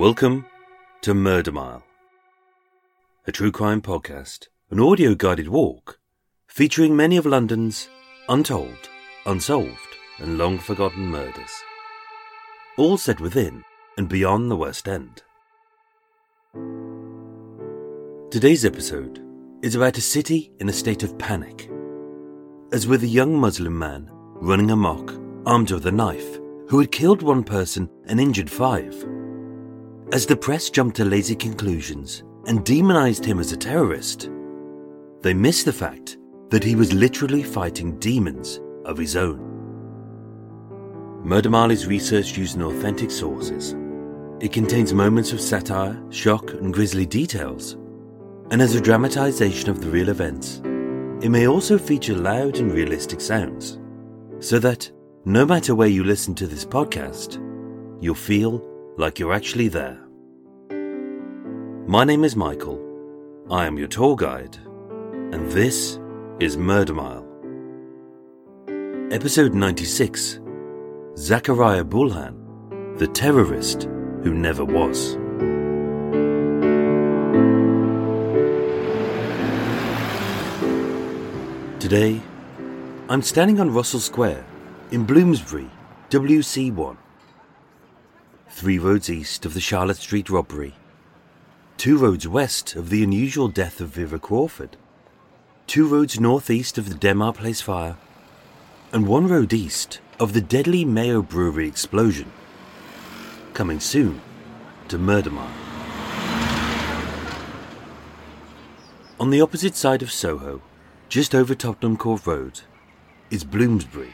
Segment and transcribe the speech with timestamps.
[0.00, 0.46] Welcome
[1.02, 1.82] to Murder Mile,
[3.26, 5.98] a true crime podcast, an audio guided walk
[6.46, 7.86] featuring many of London's
[8.26, 8.88] untold,
[9.26, 11.50] unsolved, and long forgotten murders,
[12.78, 13.62] all set within
[13.98, 15.22] and beyond the West End.
[18.30, 19.22] Today's episode
[19.60, 21.70] is about a city in a state of panic,
[22.72, 25.12] as with a young Muslim man running amok,
[25.44, 28.94] armed with a knife, who had killed one person and injured five.
[30.12, 34.28] As the press jumped to lazy conclusions and demonized him as a terrorist,
[35.22, 39.38] they missed the fact that he was literally fighting demons of his own.
[41.22, 43.76] Murder Mile is researched using authentic sources.
[44.40, 47.74] It contains moments of satire, shock, and grisly details.
[48.50, 50.60] And as a dramatization of the real events,
[51.22, 53.78] it may also feature loud and realistic sounds,
[54.40, 54.90] so that
[55.24, 57.38] no matter where you listen to this podcast,
[58.02, 59.98] you'll feel like you're actually there.
[61.90, 62.80] My name is Michael.
[63.50, 64.56] I am your tour guide,
[65.32, 65.98] and this
[66.38, 67.26] is Murder Mile.
[69.10, 70.38] Episode 96
[71.16, 73.88] Zachariah Bulhan, the terrorist
[74.22, 75.14] who never was.
[81.82, 82.20] Today,
[83.08, 84.46] I'm standing on Russell Square
[84.92, 85.68] in Bloomsbury,
[86.10, 86.96] WC1.
[88.48, 90.76] Three roads east of the Charlotte Street robbery,
[91.80, 94.76] two roads west of the unusual death of Vera Crawford,
[95.66, 97.96] two roads northeast of the Denmark Place fire,
[98.92, 102.30] and one road east of the deadly Mayo Brewery explosion.
[103.54, 104.20] Coming soon
[104.88, 105.30] to Murder
[109.18, 110.60] On the opposite side of Soho,
[111.08, 112.60] just over Tottenham Court Road,
[113.30, 114.12] is Bloomsbury,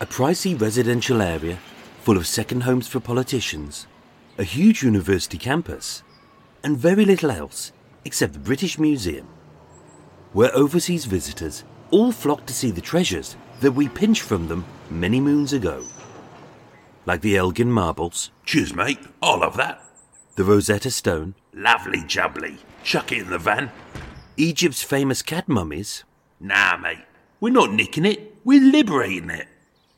[0.00, 1.58] a pricey residential area
[2.00, 3.86] full of second homes for politicians,
[4.38, 6.02] a huge university campus,
[6.68, 7.72] and very little else
[8.04, 9.26] except the British Museum,
[10.34, 15.18] where overseas visitors all flock to see the treasures that we pinched from them many
[15.18, 15.82] moons ago.
[17.06, 18.98] Like the Elgin marbles, Cheers, mate.
[19.22, 19.82] I'll have that.
[20.36, 22.58] the Rosetta Stone, Lovely jubbly.
[22.84, 23.70] Chuck it in the van.
[24.36, 26.04] Egypt's famous cat mummies,
[26.38, 26.98] Nah, mate.
[27.40, 28.36] We're not nicking it.
[28.44, 29.48] We're liberating it.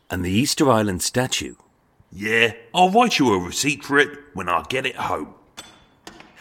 [0.09, 1.56] and the Easter Island statue.
[2.12, 5.34] Yeah, I'll write you a receipt for it when I get it home.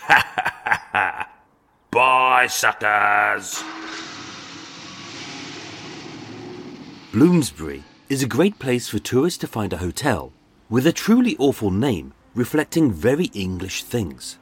[1.92, 3.64] Bye, suckers.
[7.12, 10.32] Bloomsbury is a great place for tourists to find a hotel
[10.70, 14.38] with a truly awful name reflecting very English things,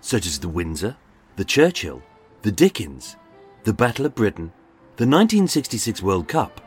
[0.00, 0.96] such as the Windsor,
[1.36, 2.02] the Churchill,
[2.42, 3.16] the Dickens,
[3.64, 4.52] the Battle of Britain,
[4.96, 6.60] the 1966 World Cup,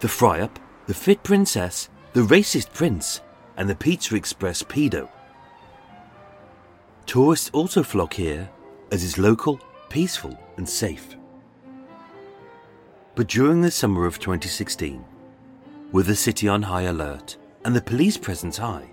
[0.00, 3.20] the Fry Up, the Fit Princess, the Racist Prince,
[3.56, 5.08] and the Pizza Express Pedo.
[7.06, 8.48] Tourists also flock here
[8.90, 11.16] as it's local, peaceful, and safe.
[13.14, 15.04] But during the summer of 2016,
[15.90, 18.88] with the city on high alert and the police presence high,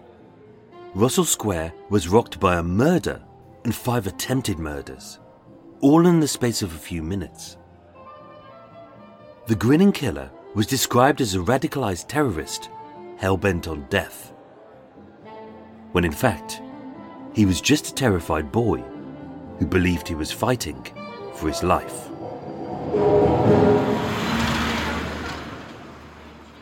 [0.93, 3.21] Russell Square was rocked by a murder
[3.63, 5.19] and five attempted murders,
[5.81, 7.57] all in the space of a few minutes.
[9.47, 12.69] The grinning killer was described as a radicalized terrorist
[13.17, 14.33] hell bent on death,
[15.91, 16.61] when in fact,
[17.33, 18.83] he was just a terrified boy
[19.59, 20.81] who believed he was fighting
[21.35, 22.09] for his life.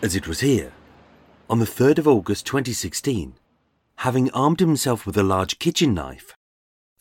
[0.01, 0.73] As it was here,
[1.49, 3.35] on the 3rd of August 2016,
[3.97, 6.35] having armed himself with a large kitchen knife,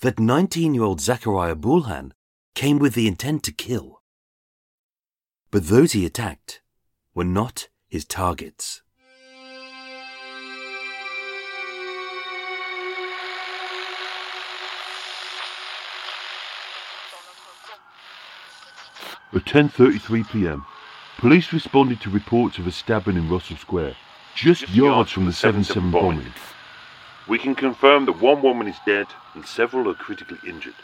[0.01, 2.13] that 19 year old Zachariah Bulhan
[2.55, 4.01] came with the intent to kill.
[5.51, 6.63] But those he attacked
[7.15, 8.83] were not his targets.
[19.35, 20.65] At 10:33 p.m.,
[21.19, 23.97] police responded to reports of a stabbing in Russell Square,
[24.35, 26.33] just yards from the 7/7 bombing.
[27.27, 30.77] We can confirm that one woman is dead and several are critically injured.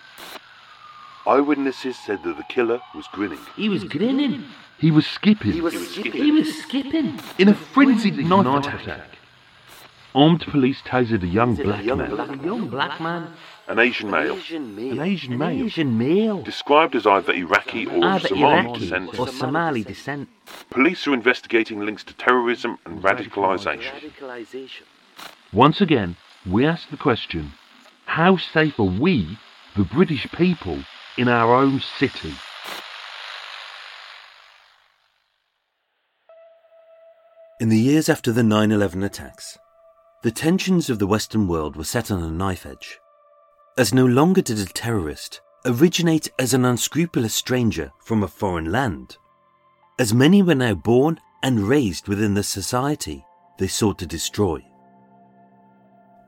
[1.25, 3.39] Eyewitnesses said that the killer was grinning.
[3.55, 4.45] He was grinning.
[4.77, 5.75] He was skipping He was
[6.65, 7.21] skipping.
[7.39, 9.19] in a frenzied knife attack.
[10.15, 13.33] Armed police tasered a young black man, A young black man.
[13.67, 16.43] an Asian male, An Asian An male, Asian male.
[16.43, 19.19] described as either Iraqi or Either Somali Iraqi descent.
[19.19, 20.29] or Somali descent.
[20.69, 23.91] Police are investigating links to terrorism and radicalisation.
[24.03, 24.83] radicalization.
[25.53, 26.17] Once again,
[26.47, 27.53] we ask the question
[28.05, 29.39] how safe are we,
[29.77, 30.85] the British people,
[31.17, 32.35] in our own city?
[37.61, 39.59] In the years after the 9 11 attacks,
[40.23, 43.01] the tensions of the Western world were set on a knife edge,
[43.77, 49.17] as no longer did a terrorist originate as an unscrupulous stranger from a foreign land,
[49.99, 53.25] as many were now born and raised within the society
[53.59, 54.65] they sought to destroy.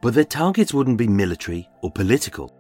[0.03, 2.53] But their targets wouldn't be military or political,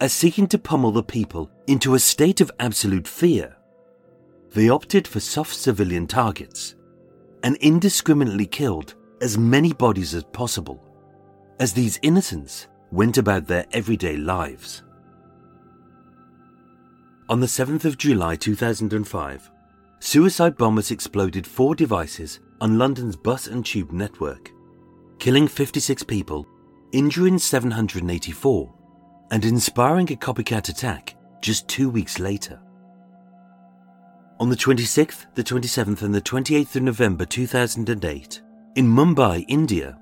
[0.00, 3.56] as seeking to pummel the people into a state of absolute fear,
[4.54, 6.74] they opted for soft civilian targets
[7.42, 10.82] and indiscriminately killed as many bodies as possible,
[11.58, 14.82] as these innocents went about their everyday lives.
[17.28, 19.50] On the 7th of July 2005,
[20.00, 24.50] suicide bombers exploded four devices on London's bus and tube network,
[25.18, 26.46] killing 56 people,
[26.92, 28.74] injuring 784,
[29.30, 32.60] and inspiring a copycat attack just two weeks later.
[34.40, 38.42] On the 26th, the 27th, and the 28th of November 2008,
[38.76, 39.98] in Mumbai, India,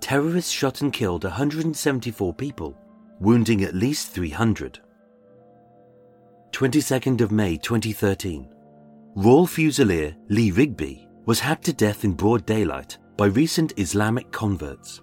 [0.00, 2.76] terrorists shot and killed 174 people,
[3.18, 4.78] wounding at least 300.
[6.52, 8.48] 22nd of May 2013,
[9.16, 15.02] Royal Fusilier Lee Rigby was hacked to death in broad daylight by recent Islamic converts.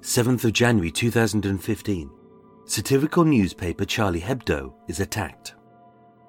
[0.00, 2.10] 7th of January 2015,
[2.64, 5.54] satirical newspaper Charlie Hebdo is attacked.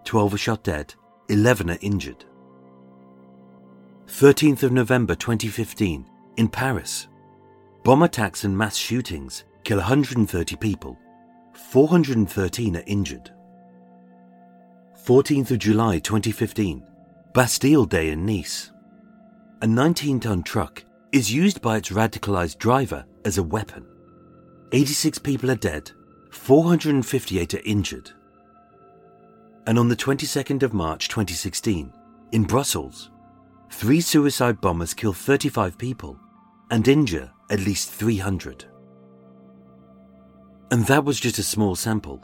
[0.06, 0.96] 12 are shot dead,
[1.30, 2.26] 11 are injured.
[4.10, 6.04] 13th of November 2015,
[6.38, 7.08] in Paris,
[7.84, 10.98] bomb attacks and mass shootings kill 130 people,
[11.54, 13.32] 413 are injured.
[15.06, 16.84] 14th of July 2015,
[17.34, 18.72] Bastille Day in Nice.
[19.62, 23.86] A 19 ton truck is used by its radicalized driver as a weapon.
[24.72, 25.92] 86 people are dead,
[26.32, 28.12] 458 are injured.
[29.68, 31.94] And on the 22nd of March 2016,
[32.32, 33.12] in Brussels,
[33.70, 36.20] three suicide bombers kill 35 people
[36.72, 38.66] and injure at least 300.
[40.72, 42.24] And that was just a small sample,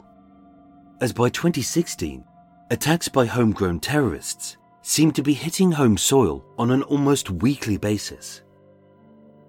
[1.00, 2.24] as by 2016,
[2.70, 8.42] attacks by homegrown terrorists seem to be hitting home soil on an almost weekly basis.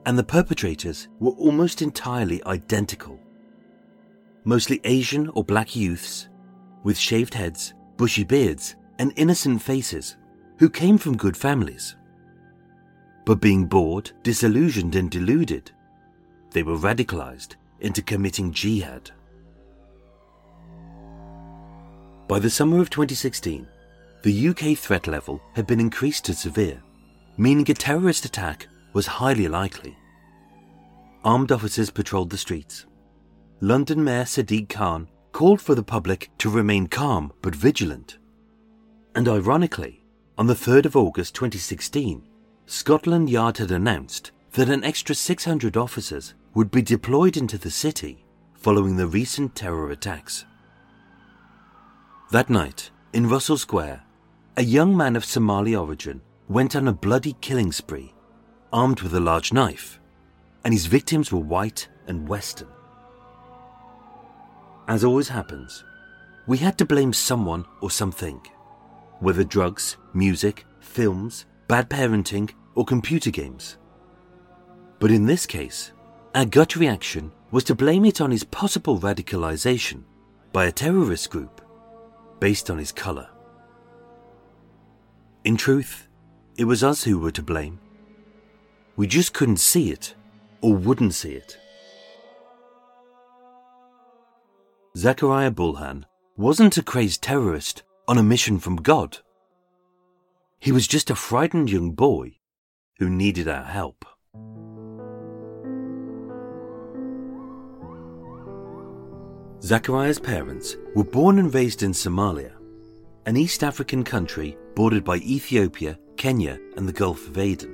[0.06, 3.20] And the perpetrators were almost entirely identical.
[4.46, 6.28] Mostly Asian or black youths,
[6.84, 10.18] with shaved heads, bushy beards, and innocent faces,
[10.58, 11.96] who came from good families.
[13.26, 15.72] But being bored, disillusioned, and deluded,
[16.52, 19.12] they were radicalized into committing jihad.
[22.28, 23.68] By the summer of 2016,
[24.24, 26.82] the UK threat level had been increased to severe,
[27.38, 29.96] meaning a terrorist attack was highly likely.
[31.24, 32.86] Armed officers patrolled the streets.
[33.62, 38.18] London Mayor Sadiq Khan called for the public to remain calm but vigilant.
[39.16, 40.04] And ironically,
[40.38, 42.22] on the 3rd of August 2016,
[42.68, 48.24] Scotland Yard had announced that an extra 600 officers would be deployed into the city
[48.54, 50.46] following the recent terror attacks.
[52.32, 54.04] That night, in Russell Square,
[54.58, 58.14] a young man of Somali origin went on a bloody killing spree,
[58.72, 60.00] armed with a large knife,
[60.64, 62.68] and his victims were white and Western.
[64.88, 65.84] As always happens,
[66.46, 68.42] we had to blame someone or something,
[69.20, 73.78] whether drugs, music, films, bad parenting, or computer games.
[75.00, 75.92] But in this case,
[76.36, 80.04] our gut reaction was to blame it on his possible radicalization
[80.54, 81.62] by a terrorist group
[82.40, 83.30] based on his colour.
[85.44, 86.08] In truth,
[86.58, 87.80] it was us who were to blame.
[88.96, 90.16] We just couldn't see it
[90.62, 91.58] or wouldn't see it.
[94.96, 96.04] Zachariah Bulhan
[96.36, 99.18] wasn't a crazed terrorist on a mission from God.
[100.60, 102.38] He was just a frightened young boy
[103.00, 104.06] who needed our help.
[109.62, 112.54] Zachariah's parents were born and raised in Somalia,
[113.26, 117.74] an East African country bordered by Ethiopia, Kenya, and the Gulf of Aden.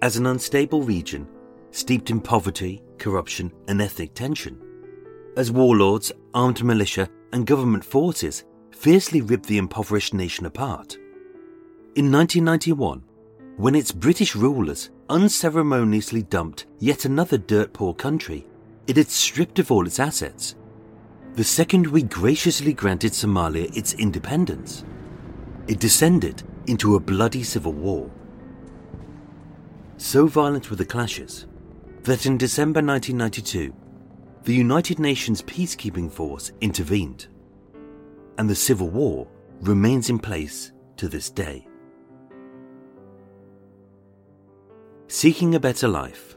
[0.00, 1.28] As an unstable region,
[1.72, 4.60] steeped in poverty, corruption, and ethnic tension,
[5.36, 10.96] as warlords, armed militia, and government forces fiercely ripped the impoverished nation apart.
[11.94, 13.02] In 1991,
[13.56, 18.46] when its British rulers unceremoniously dumped yet another dirt poor country
[18.86, 20.54] it had stripped of all its assets.
[21.34, 24.84] The second we graciously granted Somalia its independence,
[25.66, 28.10] it descended into a bloody civil war.
[29.98, 31.46] So violent were the clashes
[32.02, 33.74] that in December 1992,
[34.46, 37.26] the United Nations peacekeeping force intervened,
[38.38, 39.26] and the civil war
[39.60, 41.66] remains in place to this day.
[45.08, 46.36] Seeking a better life,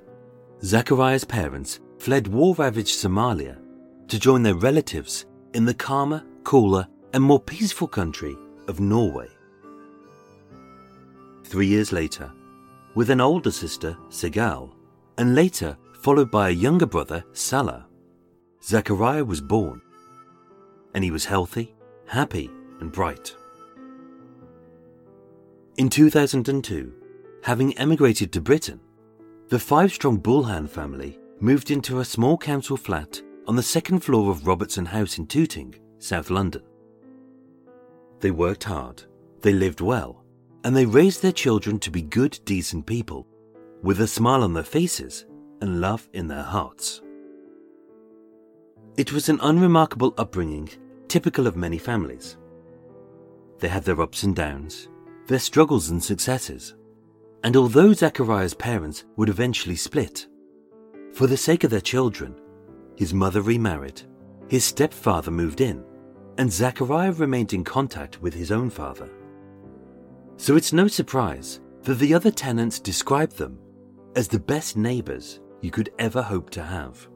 [0.64, 3.60] Zachariah's parents fled war ravaged Somalia
[4.08, 8.36] to join their relatives in the calmer, cooler, and more peaceful country
[8.68, 9.28] of Norway.
[11.44, 12.32] Three years later,
[12.96, 14.72] with an older sister, Sigal,
[15.20, 17.86] and later followed by a younger brother, Salah,
[18.64, 19.82] Zachariah was born,
[20.94, 21.74] and he was healthy,
[22.08, 22.50] happy,
[22.80, 23.36] and bright.
[25.78, 26.94] In 2002,
[27.44, 28.80] having emigrated to Britain,
[29.48, 34.30] the five strong Bulhan family moved into a small council flat on the second floor
[34.30, 36.62] of Robertson House in Tooting, South London.
[38.20, 39.04] They worked hard,
[39.42, 40.24] they lived well,
[40.64, 43.26] and they raised their children to be good, decent people,
[43.82, 45.26] with a smile on their faces
[45.62, 47.02] and love in their hearts.
[49.00, 50.70] It was an unremarkable upbringing,
[51.08, 52.36] typical of many families.
[53.60, 54.90] They had their ups and downs,
[55.26, 56.76] their struggles and successes,
[57.46, 60.28] and although Zachariah's parents would eventually split,
[61.14, 62.36] for the sake of their children,
[62.98, 64.02] his mother remarried,
[64.50, 65.82] his stepfather moved in,
[66.38, 69.10] and Zachariah remained in contact with his own father.
[70.36, 73.60] So it's no surprise that the other tenants described them
[74.18, 77.08] as the best neighbors you could ever hope to have.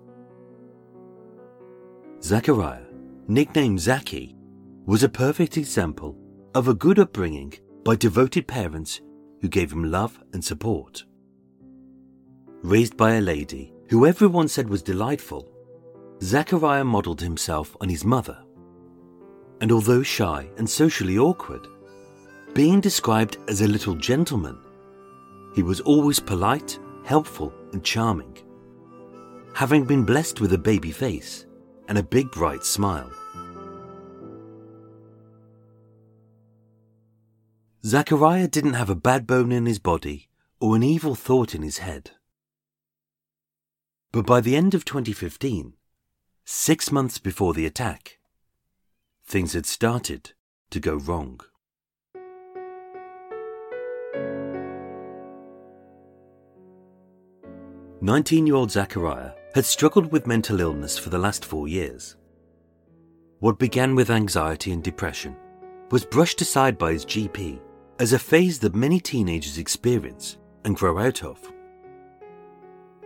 [2.24, 2.86] Zachariah,
[3.28, 4.34] nicknamed Zaki,
[4.86, 6.18] was a perfect example
[6.56, 7.54] of a good upbringing
[7.84, 9.02] by devoted parents
[9.42, 11.04] who gave him love and support.
[12.62, 15.52] Raised by a lady who everyone said was delightful,
[16.22, 18.42] Zachariah modelled himself on his mother.
[19.60, 21.68] And although shy and socially awkward,
[22.54, 24.58] being described as a little gentleman,
[25.56, 28.38] he was always polite, helpful, and charming,
[29.54, 31.48] having been blessed with a baby face
[31.88, 33.12] and a big bright smile.
[37.86, 41.80] Zachariah didn't have a bad bone in his body or an evil thought in his
[41.80, 42.12] head.
[44.14, 45.74] But by the end of 2015,
[46.46, 48.20] six months before the attack,
[49.26, 50.32] things had started
[50.70, 51.42] to go wrong.
[58.00, 62.16] Nineteen-year-old Zachariah had struggled with mental illness for the last four years.
[63.40, 65.36] What began with anxiety and depression
[65.92, 67.60] was brushed aside by his GP
[68.00, 71.40] as a phase that many teenagers experience and grow out of.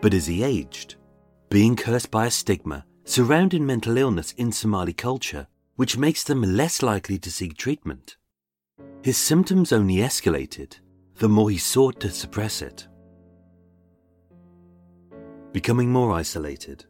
[0.02, 0.96] But as he aged,
[1.50, 6.82] being cursed by a stigma surrounding mental illness in Somali culture, which makes them less
[6.82, 8.16] likely to seek treatment,
[9.02, 10.78] his symptoms only escalated
[11.16, 12.87] the more he sought to suppress it.
[15.52, 16.86] Becoming more isolated,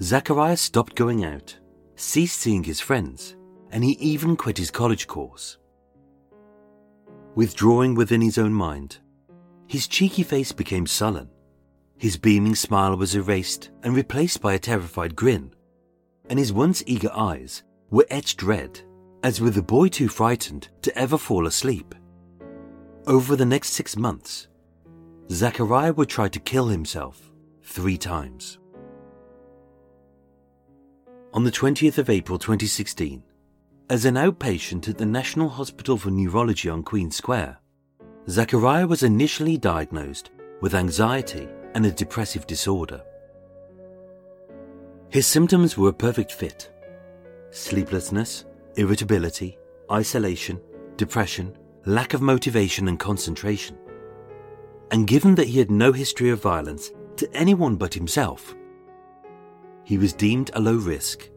[0.00, 1.56] Zachariah stopped going out,
[1.96, 3.36] ceased seeing his friends,
[3.70, 5.58] and he even quit his college course.
[7.34, 8.98] Withdrawing within his own mind,
[9.66, 11.30] his cheeky face became sullen
[12.02, 15.54] his beaming smile was erased and replaced by a terrified grin,
[16.28, 18.80] and his once eager eyes were etched red,
[19.22, 21.94] as with a boy too frightened to ever fall asleep.
[23.06, 24.48] Over the next six months,
[25.30, 27.30] Zachariah would try to kill himself
[27.62, 28.58] three times.
[31.32, 33.22] On the 20th of April 2016,
[33.88, 37.58] as an outpatient at the National Hospital for Neurology on Queen Square,
[38.28, 43.02] Zachariah was initially diagnosed with anxiety and a depressive disorder.
[45.08, 46.70] His symptoms were a perfect fit
[47.50, 49.58] sleeplessness, irritability,
[49.90, 50.58] isolation,
[50.96, 51.54] depression,
[51.84, 53.76] lack of motivation and concentration.
[54.90, 58.54] And given that he had no history of violence to anyone but himself,
[59.84, 61.28] he was deemed a low risk,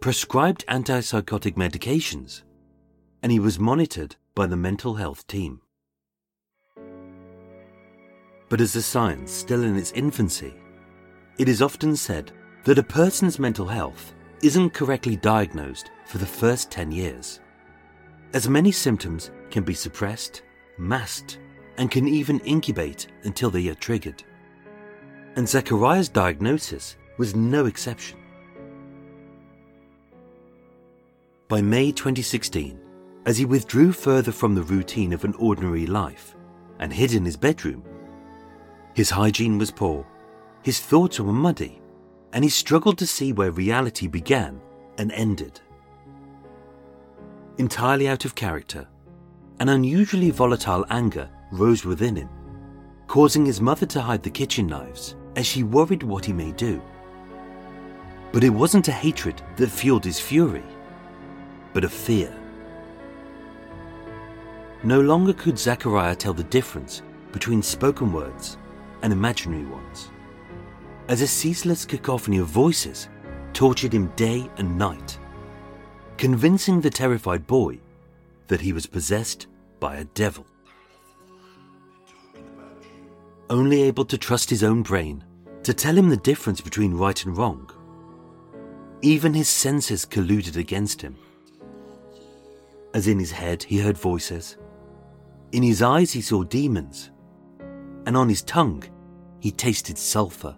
[0.00, 2.42] prescribed antipsychotic medications,
[3.22, 5.60] and he was monitored by the mental health team.
[8.48, 10.54] But as a science still in its infancy,
[11.38, 12.32] it is often said
[12.64, 17.40] that a person's mental health isn't correctly diagnosed for the first 10 years,
[18.34, 20.42] as many symptoms can be suppressed,
[20.76, 21.38] masked,
[21.78, 24.24] and can even incubate until they are triggered.
[25.36, 28.18] And Zachariah's diagnosis was no exception.
[31.48, 32.78] By May 2016,
[33.26, 36.36] as he withdrew further from the routine of an ordinary life
[36.78, 37.82] and hid in his bedroom,
[38.94, 40.06] his hygiene was poor,
[40.62, 41.82] his thoughts were muddy,
[42.32, 44.60] and he struggled to see where reality began
[44.98, 45.60] and ended.
[47.58, 48.86] Entirely out of character,
[49.58, 52.28] an unusually volatile anger rose within him,
[53.08, 56.80] causing his mother to hide the kitchen knives as she worried what he may do.
[58.32, 60.64] But it wasn't a hatred that fueled his fury,
[61.72, 62.34] but a fear.
[64.82, 68.58] No longer could Zachariah tell the difference between spoken words
[69.02, 70.10] and imaginary ones,
[71.08, 73.08] as a ceaseless cacophony of voices
[73.52, 75.18] tortured him day and night,
[76.16, 77.78] convincing the terrified boy
[78.48, 79.46] that he was possessed
[79.80, 80.46] by a devil.
[83.50, 85.22] Only able to trust his own brain
[85.64, 87.70] to tell him the difference between right and wrong,
[89.02, 91.16] even his senses colluded against him.
[92.94, 94.56] As in his head he heard voices,
[95.52, 97.10] in his eyes he saw demons,
[98.06, 98.82] and on his tongue
[99.40, 100.56] he tasted sulfur.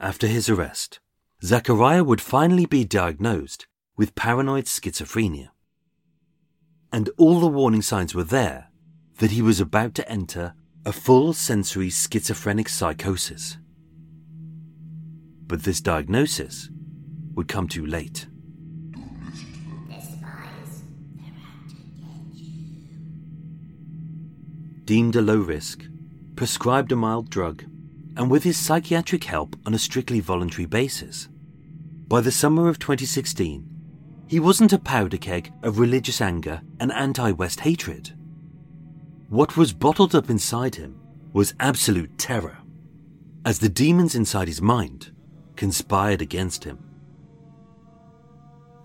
[0.00, 1.00] After his arrest,
[1.42, 5.48] Zachariah would finally be diagnosed with paranoid schizophrenia.
[6.92, 8.68] And all the warning signs were there
[9.18, 10.54] that he was about to enter
[10.86, 13.58] a full sensory schizophrenic psychosis.
[15.46, 16.70] But this diagnosis
[17.34, 18.26] would come too late.
[24.84, 25.84] Deemed a low risk,
[26.36, 27.64] prescribed a mild drug,
[28.16, 31.28] and with his psychiatric help on a strictly voluntary basis.
[32.06, 33.77] By the summer of 2016,
[34.28, 38.12] he wasn't a powder keg of religious anger and anti West hatred.
[39.28, 41.00] What was bottled up inside him
[41.32, 42.58] was absolute terror,
[43.44, 45.10] as the demons inside his mind
[45.56, 46.78] conspired against him.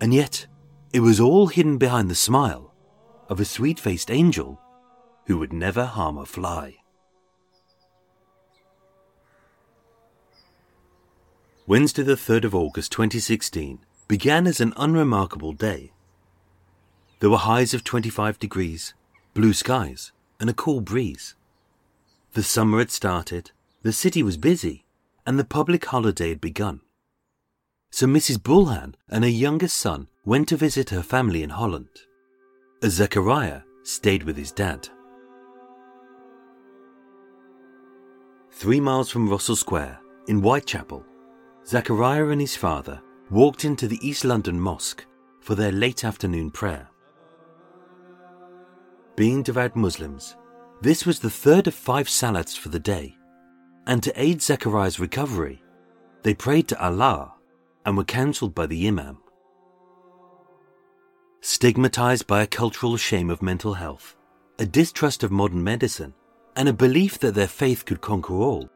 [0.02, 0.48] And yet,
[0.94, 2.74] it was all hidden behind the smile
[3.30, 4.60] of a sweet faced angel
[5.28, 6.78] who would never harm a fly.
[11.66, 13.80] Wednesday, the 3rd of August 2016,
[14.14, 15.92] began as an unremarkable day.
[17.20, 18.94] There were highs of 25 degrees,
[19.34, 21.34] blue skies, and a cool breeze.
[22.34, 23.50] The summer had started,
[23.82, 24.86] the city was busy,
[25.26, 26.82] and the public holiday had begun.
[27.90, 28.38] So Mrs.
[28.38, 31.96] Bulhan and her youngest son went to visit her family in Holland.
[32.86, 34.90] Zachariah stayed with his dad.
[38.52, 41.04] Three miles from Russell Square, in Whitechapel,
[41.66, 43.02] Zachariah and his father
[43.34, 45.04] walked into the East London Mosque
[45.42, 46.88] for their late afternoon prayer.
[49.16, 50.38] Being devout Muslims,
[50.82, 53.18] this was the third of five salats for the day,
[53.88, 55.64] and to aid Zachariah's recovery,
[56.22, 57.34] they prayed to Allah
[57.88, 59.18] and were counselled by the Imam.
[61.42, 64.16] Stigmatized by a cultural shame of mental health,
[64.60, 66.14] a distrust of modern medicine,
[66.56, 68.70] and a belief that their faith could conquer all,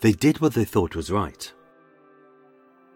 [0.00, 1.54] they did what they thought was right.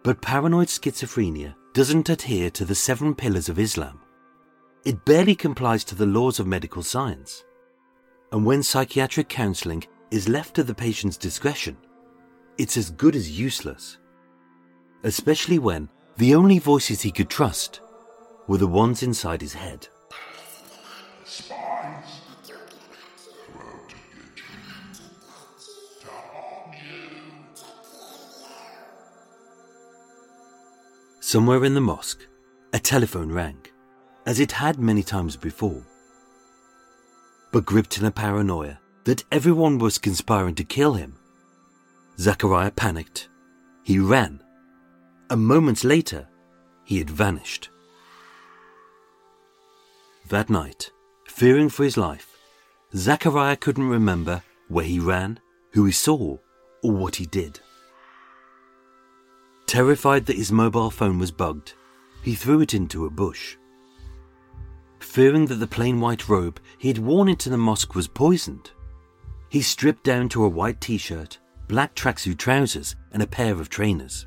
[0.02, 4.00] But paranoid schizophrenia doesn't adhere to the seven pillars of Islam.
[4.84, 7.44] It barely complies to the laws of medical science.
[8.32, 11.76] And when psychiatric counseling is left to the patient's discretion,
[12.58, 13.98] it's as good as useless.
[15.04, 17.80] Especially when the only voices he could trust
[18.48, 19.86] were the ones inside his head.
[31.33, 32.27] Somewhere in the mosque,
[32.75, 33.57] a telephone rang,
[34.27, 35.83] as it had many times before.
[37.51, 41.16] But gripped in a paranoia that everyone was conspiring to kill him,
[42.18, 43.31] Zachariah panicked.
[43.83, 44.42] He ran.
[45.31, 46.29] A moment later,
[46.85, 47.71] he had vanished.
[50.29, 50.90] That night,
[51.27, 52.37] fearing for his life,
[52.95, 55.40] Zachariah couldn't remember where he ran,
[55.71, 56.37] who he saw,
[56.83, 57.59] or what he did.
[59.72, 61.72] Terrified that his mobile phone was bugged,
[62.22, 63.56] he threw it into a bush.
[64.98, 68.72] Fearing that the plain white robe he had worn into the mosque was poisoned,
[69.48, 73.70] he stripped down to a white t shirt, black tracksuit trousers and a pair of
[73.70, 74.26] trainers.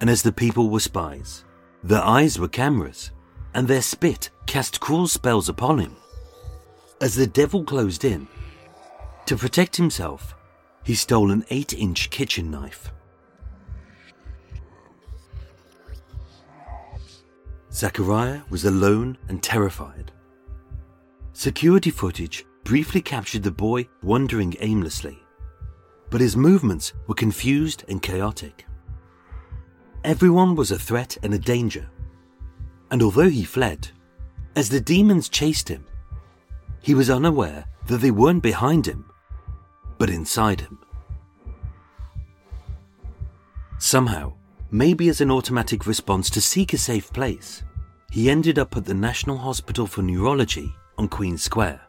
[0.00, 1.44] And as the people were spies,
[1.82, 3.10] their eyes were cameras,
[3.54, 5.96] and their spit cast cruel spells upon him.
[7.00, 8.28] As the devil closed in,
[9.24, 10.36] to protect himself,
[10.84, 12.92] he stole an 8 inch kitchen knife.
[17.76, 20.10] Zachariah was alone and terrified.
[21.34, 25.18] Security footage briefly captured the boy wandering aimlessly,
[26.08, 28.64] but his movements were confused and chaotic.
[30.04, 31.90] Everyone was a threat and a danger,
[32.90, 33.90] and although he fled,
[34.54, 35.84] as the demons chased him,
[36.80, 39.04] he was unaware that they weren't behind him,
[39.98, 40.78] but inside him.
[43.76, 44.32] Somehow,
[44.70, 47.62] maybe as an automatic response to seek a safe place,
[48.10, 51.80] he ended up at the National Hospital for Neurology on Queen Square,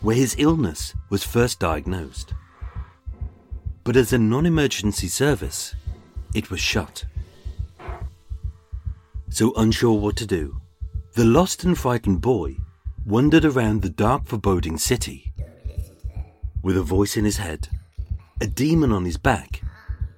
[0.00, 2.34] where his illness was first diagnosed.
[3.84, 5.74] But as a non emergency service,
[6.34, 7.04] it was shut.
[9.30, 10.60] So, unsure what to do,
[11.14, 12.56] the lost and frightened boy
[13.06, 15.32] wandered around the dark, foreboding city.
[16.62, 17.68] With a voice in his head,
[18.40, 19.62] a demon on his back,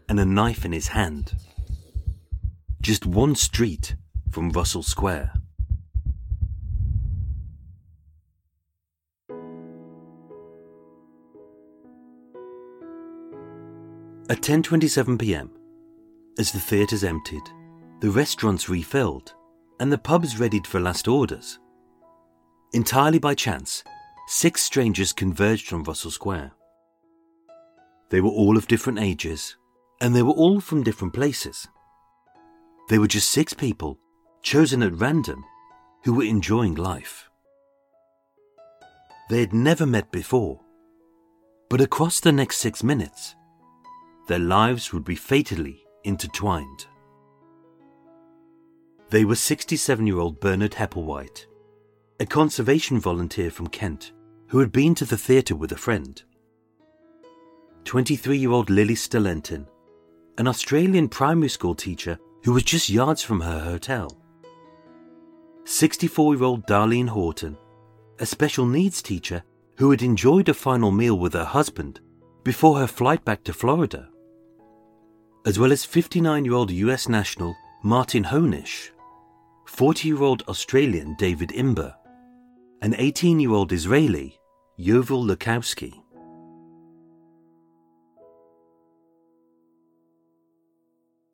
[0.08, 1.34] and a knife in his hand.
[2.80, 3.96] Just one street
[4.36, 5.32] from Russell Square.
[14.28, 15.50] At 10:27 p.m.,
[16.38, 17.48] as the theatres emptied,
[18.00, 19.32] the restaurants refilled,
[19.80, 21.58] and the pubs readied for last orders,
[22.74, 23.82] entirely by chance,
[24.28, 26.52] six strangers converged on Russell Square.
[28.10, 29.56] They were all of different ages,
[30.02, 31.66] and they were all from different places.
[32.90, 33.98] They were just six people,
[34.46, 35.44] chosen at random,
[36.04, 37.28] who were enjoying life.
[39.28, 40.60] They had never met before,
[41.68, 43.34] but across the next six minutes,
[44.28, 46.86] their lives would be fatally intertwined.
[49.10, 51.46] They were 67 year old Bernard Hepplewhite,
[52.20, 54.12] a conservation volunteer from Kent
[54.46, 56.22] who had been to the theatre with a friend.
[57.82, 59.66] 23 year old Lily Stellenton,
[60.38, 64.22] an Australian primary school teacher who was just yards from her hotel.
[65.66, 67.58] 64 year old Darlene Horton,
[68.20, 69.42] a special needs teacher
[69.76, 71.98] who had enjoyed a final meal with her husband
[72.44, 74.08] before her flight back to Florida,
[75.44, 78.90] as well as 59 year old US national Martin Honish,
[79.66, 81.92] 40 year old Australian David Imber,
[82.80, 84.38] and 18 year old Israeli
[84.78, 86.00] Yovel Lukowski.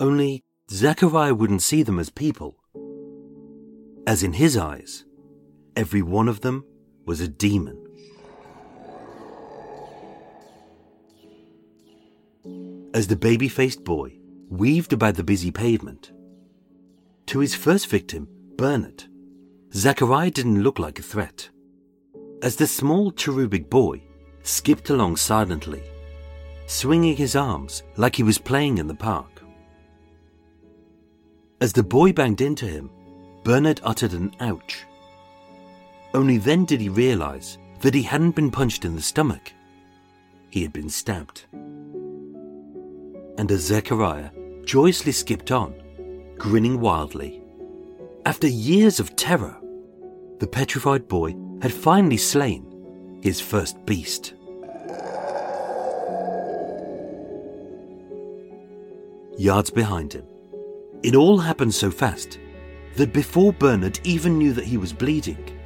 [0.01, 2.62] Only Zachariah wouldn't see them as people.
[4.07, 5.05] As in his eyes,
[5.77, 6.65] every one of them
[7.07, 7.79] was a demon.
[12.95, 16.13] As the baby faced boy weaved about the busy pavement,
[17.27, 19.05] to his first victim, Bernard,
[19.73, 21.49] Zachariah didn't look like a threat.
[22.43, 24.03] As the small cherubic boy
[24.43, 25.83] skipped along silently,
[26.67, 29.43] swinging his arms like he was playing in the park.
[31.61, 32.91] As the boy banged into him,
[33.45, 34.85] Bernard uttered an ouch.
[36.15, 39.53] Only then did he realize that he hadn't been punched in the stomach.
[40.51, 41.47] He had been stabbed.
[43.39, 44.31] And as Zachariah
[44.65, 45.75] joyously skipped on,
[46.39, 47.43] grinning wildly,
[48.27, 49.59] after years of terror,
[50.39, 54.35] the petrified boy had finally slain his first beast.
[59.39, 60.27] Yards behind him,
[61.03, 62.39] it all happened so fast
[62.97, 65.59] that before Bernard even knew that he was bleeding,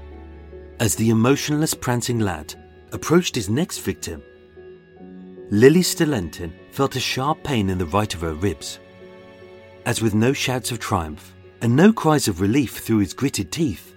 [0.80, 2.54] as the emotionless, prancing lad
[2.92, 4.22] approached his next victim,
[5.50, 8.80] Lily Stellenton felt a sharp pain in the right of her ribs.
[9.84, 13.94] As with no shouts of triumph and no cries of relief through his gritted teeth,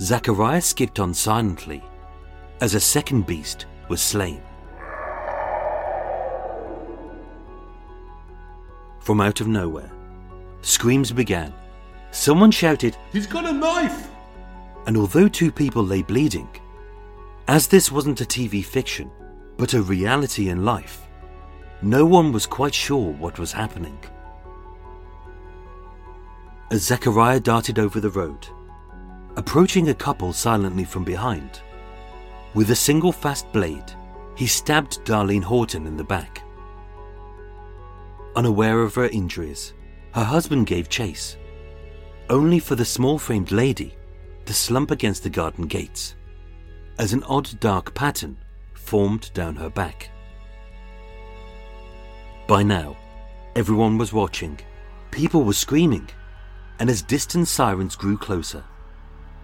[0.00, 1.82] Zachariah skipped on silently
[2.60, 4.42] as a second beast was slain.
[9.00, 9.90] From out of nowhere,
[10.62, 11.54] Screams began.
[12.10, 14.08] Someone shouted, He's got a knife!
[14.86, 16.48] And although two people lay bleeding,
[17.48, 19.10] as this wasn't a TV fiction,
[19.56, 21.02] but a reality in life,
[21.82, 23.98] no one was quite sure what was happening.
[26.70, 28.46] As Zachariah darted over the road,
[29.36, 31.60] approaching a couple silently from behind,
[32.54, 33.92] with a single fast blade,
[34.36, 36.42] he stabbed Darlene Horton in the back.
[38.36, 39.74] Unaware of her injuries,
[40.14, 41.36] her husband gave chase,
[42.30, 43.94] only for the small framed lady
[44.46, 46.14] to slump against the garden gates,
[46.98, 48.38] as an odd dark pattern
[48.72, 50.10] formed down her back.
[52.46, 52.96] By now,
[53.54, 54.58] everyone was watching.
[55.10, 56.08] People were screaming.
[56.78, 58.64] And as distant sirens grew closer,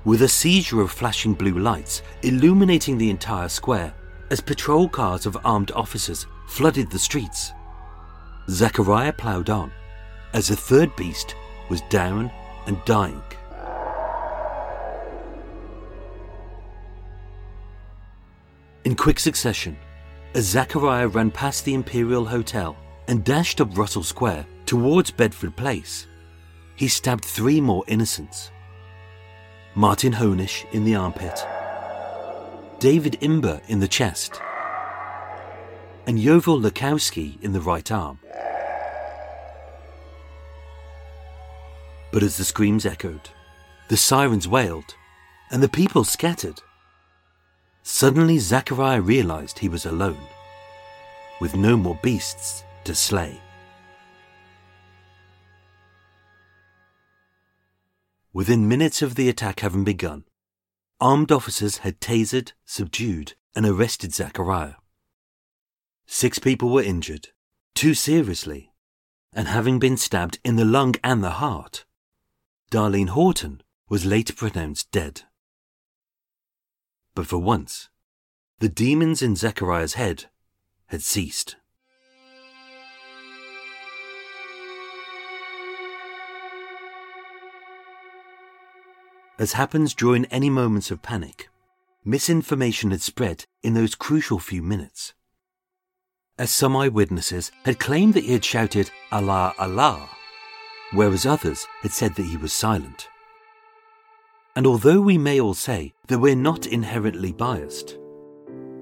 [0.04, 3.92] with a seizure of flashing blue lights illuminating the entire square
[4.30, 7.52] as patrol cars of armed officers flooded the streets,
[8.48, 9.70] Zachariah ploughed on
[10.32, 11.34] as a third beast
[11.68, 12.30] was down
[12.66, 13.22] and dying.
[18.84, 19.76] In quick succession,
[20.34, 22.76] as Zachariah ran past the Imperial Hotel
[23.08, 26.06] and dashed up Russell Square towards Bedford Place,
[26.76, 28.50] he stabbed three more innocents.
[29.74, 31.44] Martin Honish in the armpit,
[32.78, 34.40] David Imber in the chest,
[36.06, 38.18] and Yovel Lukowski in the right arm.
[42.12, 43.30] But as the screams echoed,
[43.88, 44.94] the sirens wailed,
[45.50, 46.60] and the people scattered,
[47.82, 50.26] suddenly Zachariah realized he was alone,
[51.40, 53.40] with no more beasts to slay.
[58.32, 60.24] Within minutes of the attack having begun,
[61.00, 64.74] armed officers had tasered, subdued, and arrested Zachariah.
[66.06, 67.28] Six people were injured,
[67.74, 68.72] two seriously,
[69.32, 71.85] and having been stabbed in the lung and the heart,
[72.70, 75.22] Darlene Horton was later pronounced dead.
[77.14, 77.88] But for once,
[78.58, 80.24] the demons in Zachariah's head
[80.86, 81.56] had ceased.
[89.38, 91.48] As happens during any moments of panic,
[92.04, 95.12] misinformation had spread in those crucial few minutes.
[96.38, 100.08] As some eyewitnesses had claimed that he had shouted, Allah, Allah,
[100.92, 103.08] whereas others had said that he was silent.
[104.54, 107.98] And although we may all say that we're not inherently biased,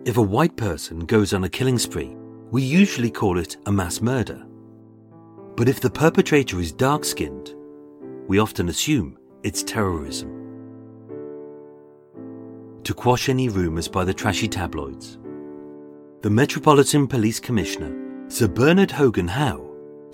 [0.04, 2.14] if a white person goes on a killing spree,
[2.50, 4.44] we usually call it a mass murder.
[5.56, 7.54] But if the perpetrator is dark skinned,
[8.28, 10.40] we often assume it's terrorism
[12.84, 15.18] to quash any rumours by the trashy tabloids.
[16.20, 19.63] The Metropolitan Police Commissioner, Sir Bernard Hogan Howe,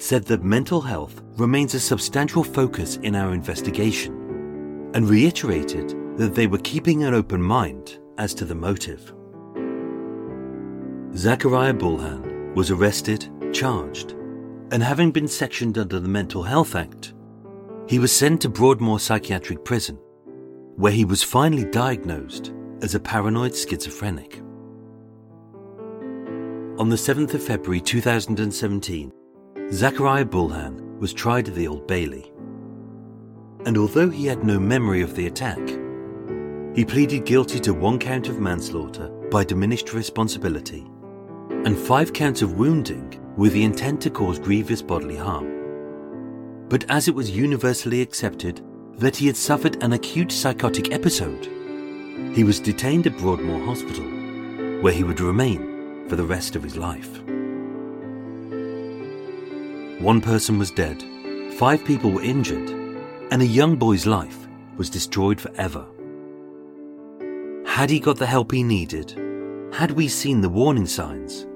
[0.01, 6.47] said that mental health remains a substantial focus in our investigation and reiterated that they
[6.47, 9.15] were keeping an open mind as to the motive.
[11.15, 14.13] Zachariah Bulhan was arrested, charged,
[14.73, 17.13] and having been sectioned under the Mental Health Act,
[17.87, 19.97] he was sent to Broadmoor Psychiatric Prison,
[20.77, 24.39] where he was finally diagnosed as a paranoid schizophrenic.
[26.79, 29.13] On the 7th of February 2017,
[29.73, 32.33] Zachariah Bulhan was tried at the Old Bailey.
[33.67, 35.61] And although he had no memory of the attack,
[36.75, 40.85] he pleaded guilty to one count of manslaughter by diminished responsibility
[41.65, 46.67] and five counts of wounding with the intent to cause grievous bodily harm.
[46.69, 48.61] But as it was universally accepted
[48.95, 51.45] that he had suffered an acute psychotic episode,
[52.35, 54.05] he was detained at Broadmoor Hospital,
[54.83, 57.21] where he would remain for the rest of his life.
[60.01, 61.05] One person was dead,
[61.59, 62.71] five people were injured,
[63.31, 65.85] and a young boy's life was destroyed forever.
[67.67, 69.11] Had he got the help he needed?
[69.75, 71.47] Had we seen the warning signs?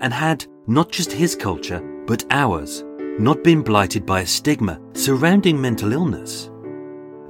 [0.00, 2.82] And had not just his culture, but ours,
[3.20, 6.50] not been blighted by a stigma surrounding mental illness?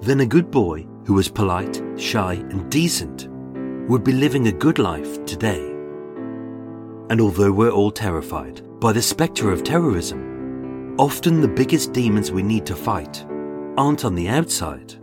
[0.00, 3.28] Then a good boy who was polite, shy, and decent,
[3.90, 5.68] would be living a good life today.
[7.10, 10.31] And although we're all terrified by the spectre of terrorism,
[10.98, 13.24] often the biggest demons we need to fight
[13.78, 14.94] aren't on the outside,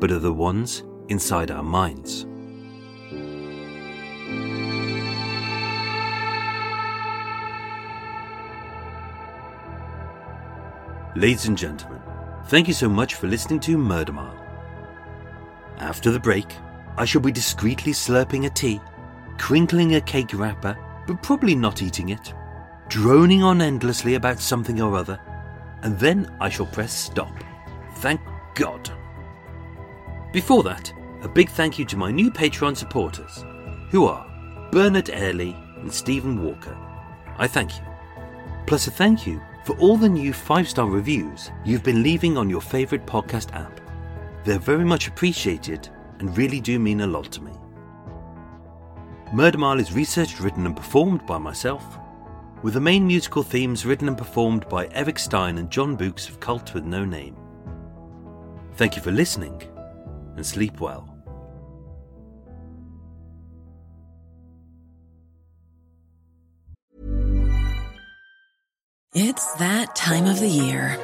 [0.00, 2.24] but are the ones inside our minds.
[11.14, 12.00] Ladies and gentlemen,
[12.46, 14.46] thank you so much for listening to Murder Mile.
[15.78, 16.46] After the break,
[16.96, 18.80] I shall be discreetly slurping a tea,
[19.36, 22.32] crinkling a cake wrapper, but probably not eating it,
[22.88, 25.20] droning on endlessly about something or other,
[25.82, 27.32] and then I shall press stop.
[27.96, 28.20] Thank
[28.54, 28.90] God.
[30.32, 33.44] Before that, a big thank you to my new Patreon supporters,
[33.90, 34.26] who are
[34.70, 36.76] Bernard Airley and Stephen Walker.
[37.38, 37.84] I thank you.
[38.66, 42.50] Plus, a thank you for all the new five star reviews you've been leaving on
[42.50, 43.80] your favourite podcast app.
[44.44, 47.52] They're very much appreciated and really do mean a lot to me.
[49.32, 51.98] Murder Mile is researched, written, and performed by myself,
[52.62, 56.40] with the main musical themes written and performed by Erik Stein and John Books of
[56.40, 57.36] Cult with No Name.
[58.74, 59.62] Thank you for listening
[60.36, 61.14] and sleep well.
[69.14, 70.96] It's that time of the year.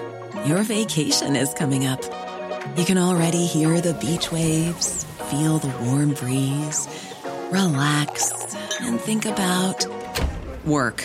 [0.46, 2.02] Your vacation is coming up.
[2.76, 6.86] You can already hear the beach waves, feel the warm breeze,
[7.50, 8.32] relax,
[8.80, 9.86] and think about
[10.64, 11.04] work.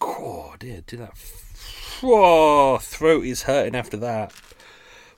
[0.00, 1.12] Oh dear, do that.
[2.00, 4.32] Whoa, throat is hurting after that.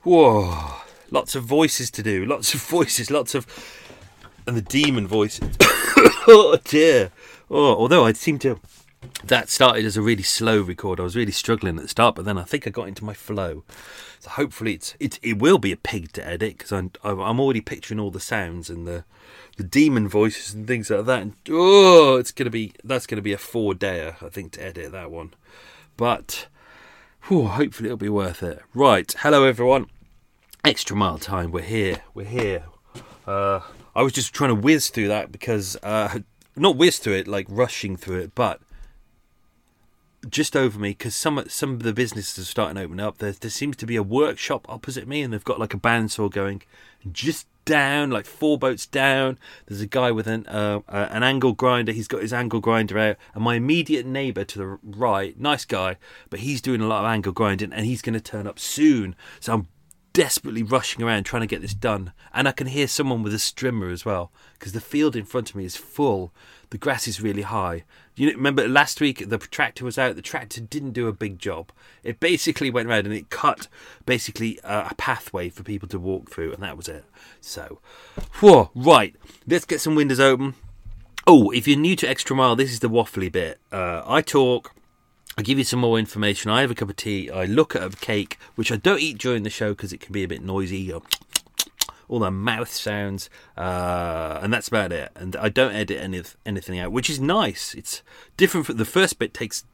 [0.02, 0.76] Whoa,
[1.10, 2.24] lots of voices to do.
[2.24, 3.10] Lots of voices.
[3.10, 3.46] Lots of,
[4.46, 5.56] and the demon voices.
[5.60, 7.10] oh dear.
[7.50, 8.60] Oh, although I seem to.
[9.24, 11.00] That started as a really slow record.
[11.00, 13.14] I was really struggling at the start, but then I think I got into my
[13.14, 13.64] flow.
[14.18, 17.60] So hopefully it's it, it will be a pig to edit because I'm I'm already
[17.60, 19.04] picturing all the sounds and the
[19.60, 21.20] the demon voices and things like that.
[21.20, 24.92] And oh, it's gonna be that's gonna be a four dayer I think to edit
[24.92, 25.34] that one.
[25.98, 26.46] But
[27.24, 28.62] whew, hopefully it'll be worth it.
[28.72, 29.86] Right, hello everyone.
[30.64, 31.52] Extra mile time.
[31.52, 32.02] We're here.
[32.14, 32.64] We're here.
[33.26, 33.60] Uh,
[33.94, 36.20] I was just trying to whiz through that because uh,
[36.56, 38.62] not whiz through it like rushing through it, but
[40.26, 43.18] just over me because some some of the businesses are starting to open up.
[43.18, 46.30] There there seems to be a workshop opposite me, and they've got like a bandsaw
[46.30, 46.62] going
[47.12, 49.38] just down, like four boats down.
[49.66, 51.92] There's a guy with an uh, uh, an angle grinder.
[51.92, 55.96] He's got his angle grinder out, and my immediate neighbour to the right, nice guy,
[56.30, 59.14] but he's doing a lot of angle grinding, and he's going to turn up soon.
[59.38, 59.68] So I'm
[60.12, 63.38] desperately rushing around trying to get this done, and I can hear someone with a
[63.38, 66.32] strimmer as well because the field in front of me is full.
[66.70, 67.84] The grass is really high.
[68.14, 70.14] You remember last week the tractor was out.
[70.14, 71.72] The tractor didn't do a big job.
[72.02, 73.66] It basically went around and it cut
[74.06, 77.04] basically uh, a pathway for people to walk through, and that was it.
[77.40, 77.80] So,
[78.40, 79.16] whoa, right.
[79.46, 80.54] Let's get some windows open.
[81.26, 83.58] Oh, if you're new to Extra Mile, this is the waffly bit.
[83.70, 84.74] Uh, I talk.
[85.36, 86.50] I give you some more information.
[86.50, 87.30] I have a cup of tea.
[87.30, 90.12] I look at a cake, which I don't eat during the show because it can
[90.12, 90.92] be a bit noisy.
[90.92, 91.02] Or
[92.08, 95.12] all the mouth sounds, uh, and that's about it.
[95.14, 97.74] And I don't edit any anything out, which is nice.
[97.74, 98.02] It's
[98.36, 98.66] different.
[98.66, 99.64] From, the first bit takes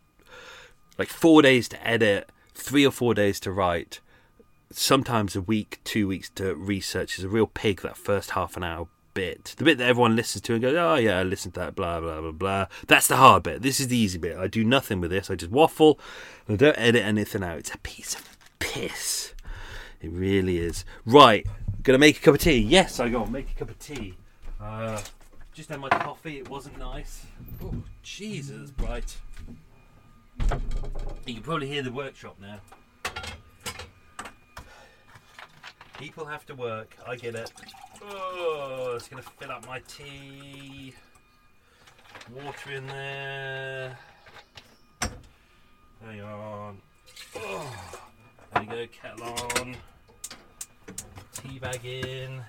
[0.99, 4.01] like four days to edit, three or four days to write,
[4.71, 7.19] sometimes a week, two weeks to research.
[7.19, 9.55] Is a real pig that first half an hour bit.
[9.57, 11.99] The bit that everyone listens to and goes, oh yeah, I listened to that, blah,
[12.01, 12.67] blah, blah, blah.
[12.87, 13.63] That's the hard bit.
[13.63, 14.37] This is the easy bit.
[14.37, 15.31] I do nothing with this.
[15.31, 15.99] I just waffle
[16.49, 17.59] I don't edit anything out.
[17.59, 19.33] It's a piece of piss.
[20.03, 20.85] It really is.
[21.07, 21.47] Right,
[21.83, 22.59] gonna make a cup of tea.
[22.59, 24.15] Yes, I go make a cup of tea.
[24.61, 25.01] Uh,
[25.55, 27.25] just had my coffee, it wasn't nice.
[27.65, 29.17] Oh, Jesus, bright.
[31.25, 32.61] You can probably hear the workshop now.
[35.99, 37.53] People have to work, I get it.
[38.03, 40.95] Oh, it's gonna fill up my tea.
[42.35, 43.99] Water in there.
[46.05, 46.79] Hang on.
[47.37, 47.95] Oh,
[48.53, 49.25] there you go, kettle
[49.59, 49.77] on.
[51.35, 52.43] Tea bag in.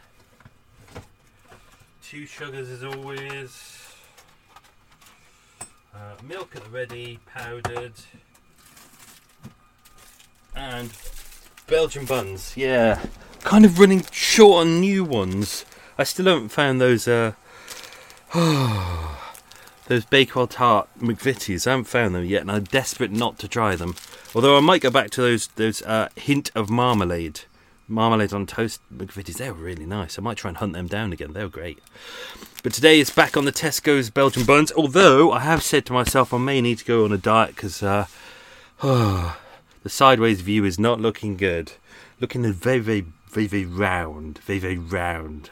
[2.03, 3.93] Two sugars as always.
[5.93, 7.93] Uh, milk at the ready, powdered.
[10.55, 10.91] And
[11.67, 12.99] Belgian buns, yeah.
[13.47, 15.63] Kind of running short on new ones.
[15.97, 17.31] I still haven't found those uh
[19.87, 21.65] those Bakewell Tart McVitie's.
[21.65, 23.95] I haven't found them yet and I'm desperate not to try them.
[24.35, 27.39] Although I might go back to those those uh, hint of marmalade
[27.87, 29.37] marmalade on toast McVitie's.
[29.37, 30.19] They were really nice.
[30.19, 31.31] I might try and hunt them down again.
[31.31, 31.79] They were great.
[32.63, 34.73] But today it's back on the Tesco's Belgian buns.
[34.73, 37.81] Although I have said to myself I may need to go on a diet because
[37.81, 38.07] uh,
[38.81, 39.35] the
[39.85, 41.71] sideways view is not looking good.
[42.19, 43.05] Looking very, very,
[43.45, 44.39] very, round.
[44.39, 45.51] Very, round.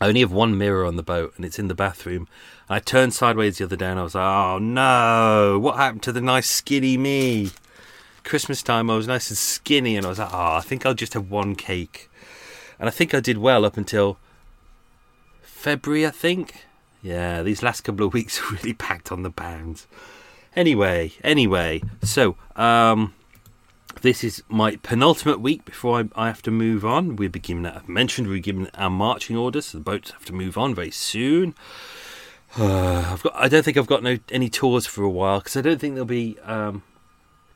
[0.00, 2.26] I only have one mirror on the boat and it's in the bathroom.
[2.68, 6.02] And I turned sideways the other day and I was like, oh no, what happened
[6.02, 7.52] to the nice skinny me?
[8.24, 10.94] Christmas time I was nice and skinny and I was like, oh, I think I'll
[10.94, 12.10] just have one cake.
[12.78, 14.18] And I think I did well up until
[15.40, 16.66] February, I think.
[17.00, 19.86] Yeah, these last couple of weeks really packed on the pounds.
[20.54, 23.14] Anyway, anyway, so um,
[24.02, 27.16] this is my penultimate week before I, I have to move on.
[27.16, 30.58] We're beginning, I've mentioned we're given our marching orders, so the boats have to move
[30.58, 31.54] on very soon.
[32.58, 35.56] Uh, I've got, I don't think I've got no any tours for a while because
[35.56, 36.82] I don't think there'll be um,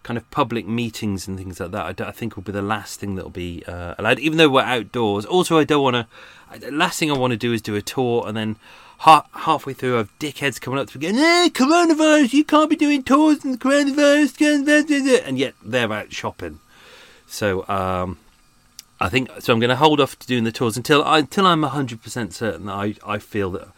[0.05, 2.01] kind of public meetings and things like that.
[2.01, 4.63] I, I think will be the last thing that'll be uh, allowed, even though we're
[4.63, 5.27] outdoors.
[5.27, 6.09] Also, I don't want
[6.61, 6.71] to.
[6.71, 8.57] Last thing I want to do is do a tour and then
[8.99, 12.33] half, halfway through, I've dickheads coming up to me going, "Hey, coronavirus!
[12.33, 16.61] You can't be doing tours in the coronavirus!" And yet they're out shopping.
[17.27, 18.19] So um,
[19.01, 19.53] I think so.
[19.53, 22.35] I'm going to hold off to doing the tours until I, until I'm 100 percent
[22.35, 23.69] certain that I I feel that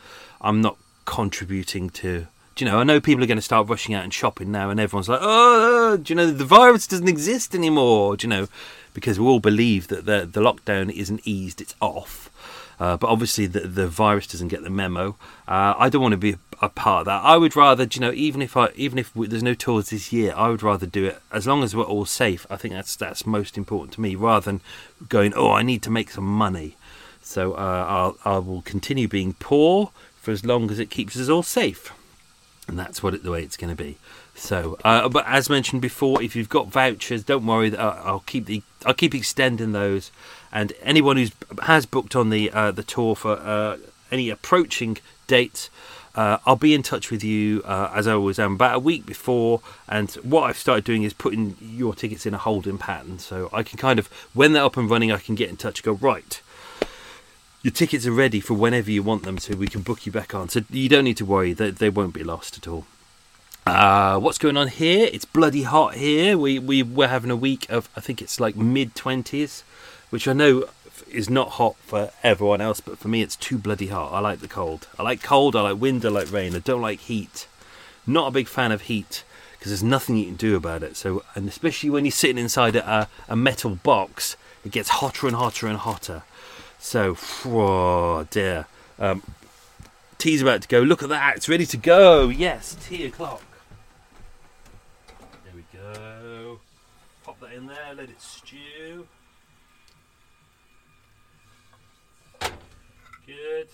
[0.40, 2.26] I'm not contributing to
[2.58, 4.68] do you know, I know people are going to start rushing out and shopping now,
[4.68, 8.48] and everyone's like, oh, do you know, the virus doesn't exist anymore, do you know,
[8.94, 12.30] because we all believe that the, the lockdown isn't eased, it's off.
[12.80, 15.16] Uh, but obviously, the, the virus doesn't get the memo.
[15.46, 17.24] Uh, I don't want to be a part of that.
[17.24, 20.32] I would rather, you know, even if I, even if there's no tours this year,
[20.36, 22.46] I would rather do it as long as we're all safe.
[22.48, 24.60] I think that's that's most important to me, rather than
[25.08, 26.76] going, oh, I need to make some money.
[27.22, 31.28] So uh, I'll, I will continue being poor for as long as it keeps us
[31.28, 31.92] all safe
[32.68, 33.96] and that's what it, the way it's going to be.
[34.34, 37.74] So, uh, but as mentioned before, if you've got vouchers, don't worry.
[37.74, 40.12] Uh, I'll keep the I'll keep extending those.
[40.52, 41.32] And anyone who's
[41.62, 43.76] has booked on the uh, the tour for uh,
[44.10, 45.70] any approaching dates,
[46.14, 49.06] uh, I'll be in touch with you uh, as I always am about a week
[49.06, 49.60] before.
[49.88, 53.62] And what I've started doing is putting your tickets in a holding pattern, so I
[53.62, 55.84] can kind of when they're up and running, I can get in touch.
[55.84, 56.40] and Go right
[57.62, 60.34] your tickets are ready for whenever you want them so we can book you back
[60.34, 60.48] on.
[60.48, 62.86] So you don't need to worry, they, they won't be lost at all.
[63.66, 65.10] Uh, what's going on here?
[65.12, 66.38] It's bloody hot here.
[66.38, 69.62] We, we we're having a week of, I think it's like mid 20s,
[70.10, 70.64] which I know
[71.10, 74.12] is not hot for everyone else, but for me it's too bloody hot.
[74.12, 74.88] I like the cold.
[74.98, 76.54] I like cold, I like wind, I like rain.
[76.54, 77.46] I don't like heat.
[78.06, 80.96] Not a big fan of heat because there's nothing you can do about it.
[80.96, 85.36] So, and especially when you're sitting inside a, a metal box, it gets hotter and
[85.36, 86.22] hotter and hotter.
[86.78, 88.66] So, oh dear.
[88.98, 89.22] Um,
[90.18, 90.80] tea's about to go.
[90.80, 91.36] Look at that.
[91.36, 92.28] It's ready to go.
[92.28, 93.42] Yes, tea o'clock.
[95.44, 96.60] There we go.
[97.24, 97.94] Pop that in there.
[97.96, 99.06] Let it stew.
[103.48, 103.68] Good.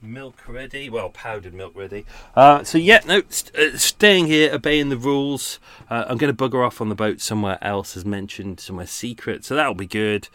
[0.00, 0.88] Milk ready.
[0.88, 2.04] Well, powdered milk ready.
[2.36, 5.58] Uh, so, yeah, no, st- uh, staying here, obeying the rules.
[5.90, 9.44] Uh, I'm going to bugger off on the boat somewhere else, as mentioned, somewhere secret.
[9.44, 10.28] So, that'll be good.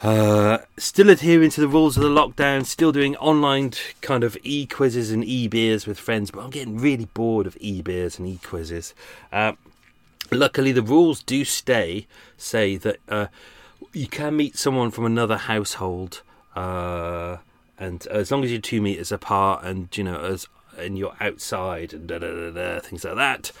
[0.00, 4.64] Uh, still adhering to the rules of the lockdown, still doing online kind of e
[4.64, 8.26] quizzes and e beers with friends, but I'm getting really bored of e beers and
[8.26, 8.94] e quizzes.
[9.30, 9.52] Uh,
[10.32, 12.06] luckily, the rules do stay,
[12.38, 13.26] say that uh,
[13.92, 16.22] you can meet someone from another household,
[16.60, 17.38] uh,
[17.78, 20.46] and as long as you're two meters apart, and you know, as
[20.76, 23.52] and you're outside and da, da, da, da, things like that.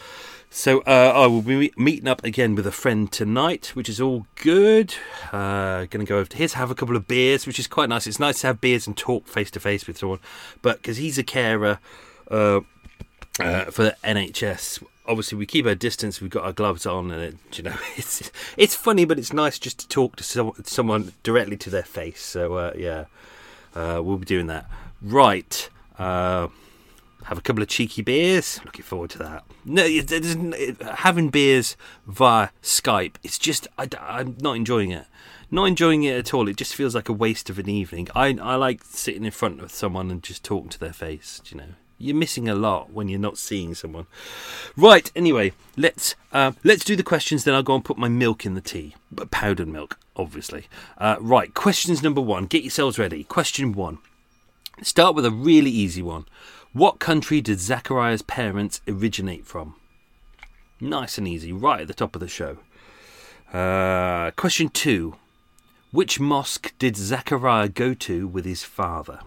[0.52, 4.26] So uh, I will be meeting up again with a friend tonight, which is all
[4.34, 4.94] good.
[5.32, 7.88] Uh, going to go over to his, have a couple of beers, which is quite
[7.88, 8.06] nice.
[8.06, 10.18] It's nice to have beers and talk face to face with someone,
[10.60, 11.78] but because he's a carer
[12.30, 12.60] uh,
[13.38, 16.20] uh for the NHS, obviously we keep our distance.
[16.20, 19.58] We've got our gloves on, and it, you know it's it's funny, but it's nice
[19.58, 22.22] just to talk to some, someone directly to their face.
[22.22, 23.04] So uh, yeah,
[23.74, 24.68] uh, we'll be doing that.
[25.02, 25.68] Right
[27.30, 28.60] have a couple of cheeky beers.
[28.64, 29.44] Looking forward to that.
[29.64, 33.88] No, it, it it, having beers via Skype, it's just I,
[34.20, 35.06] am not enjoying it.
[35.50, 36.48] Not enjoying it at all.
[36.48, 38.08] It just feels like a waste of an evening.
[38.14, 41.40] I I like sitting in front of someone and just talking to their face.
[41.46, 41.64] You know,
[42.00, 44.06] you're missing a lot when you're not seeing someone.
[44.76, 45.12] Right.
[45.14, 47.44] Anyway, let's uh, let's do the questions.
[47.44, 50.66] Then I'll go and put my milk in the tea, but powdered milk, obviously.
[50.98, 51.52] Uh, right.
[51.52, 52.46] Questions number one.
[52.46, 53.24] Get yourselves ready.
[53.24, 53.98] Question one.
[54.82, 56.24] Start with a really easy one.
[56.72, 59.74] What country did Zachariah's parents originate from?
[60.80, 62.58] Nice and easy, right at the top of the show.
[63.52, 65.16] Uh, question two
[65.90, 69.20] Which mosque did Zachariah go to with his father?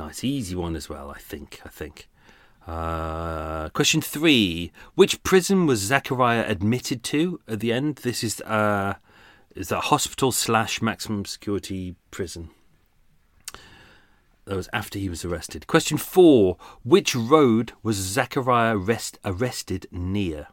[0.00, 1.60] Nice, easy one as well, I think.
[1.62, 2.08] I think.
[2.66, 7.96] Uh, Question three: Which prison was Zachariah admitted to at the end?
[7.96, 8.94] This is uh,
[9.54, 12.48] is a hospital slash maximum security prison.
[14.46, 15.66] That was after he was arrested.
[15.66, 20.46] Question four: Which road was Zachariah arrest, arrested near?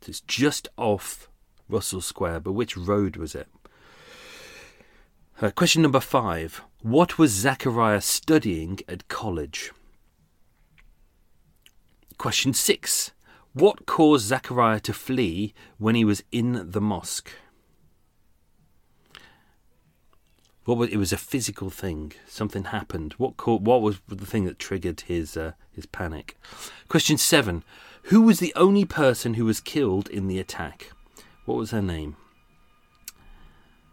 [0.00, 1.28] So it's just off
[1.68, 3.46] Russell Square, but which road was it?
[5.44, 9.72] Uh, question number five: What was Zachariah studying at college?
[12.16, 13.10] Question six:
[13.52, 17.30] What caused Zachariah to flee when he was in the mosque?
[20.64, 22.14] What was, it was a physical thing.
[22.26, 23.12] Something happened.
[23.18, 26.38] What co- what was the thing that triggered his uh, his panic?
[26.88, 27.64] Question seven:
[28.04, 30.90] Who was the only person who was killed in the attack?
[31.44, 32.16] What was her name?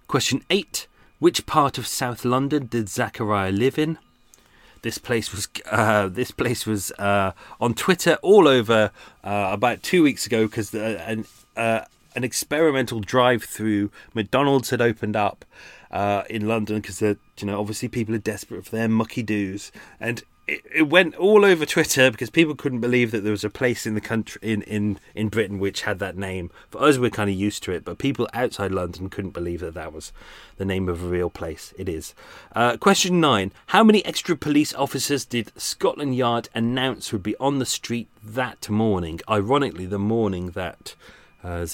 [0.08, 0.88] Question eight:
[1.22, 4.00] Which part of South London did Zachariah live in?
[4.82, 8.90] This place was uh, this place was uh, on Twitter all over
[9.24, 11.82] uh, about two weeks ago because an uh,
[12.16, 15.46] an experimental drive-through McDonald's had opened up
[15.92, 20.24] uh, in London because you know obviously people are desperate for their mucky doos, and
[20.48, 23.94] it, went all over Twitter because people couldn't believe that there was a place in
[23.94, 26.52] the country in, in, in Britain which had that name.
[26.70, 29.74] For us, we're kind of used to it, but people outside London couldn't believe that
[29.76, 30.12] that was
[30.58, 31.74] the name of a real place.
[31.78, 32.14] It is.
[32.56, 37.60] Uh, question nine: How many extra police officers did Scotland Yard announce would be on
[37.60, 39.20] the street that morning?
[39.30, 40.96] Ironically, the morning that
[41.44, 41.66] uh,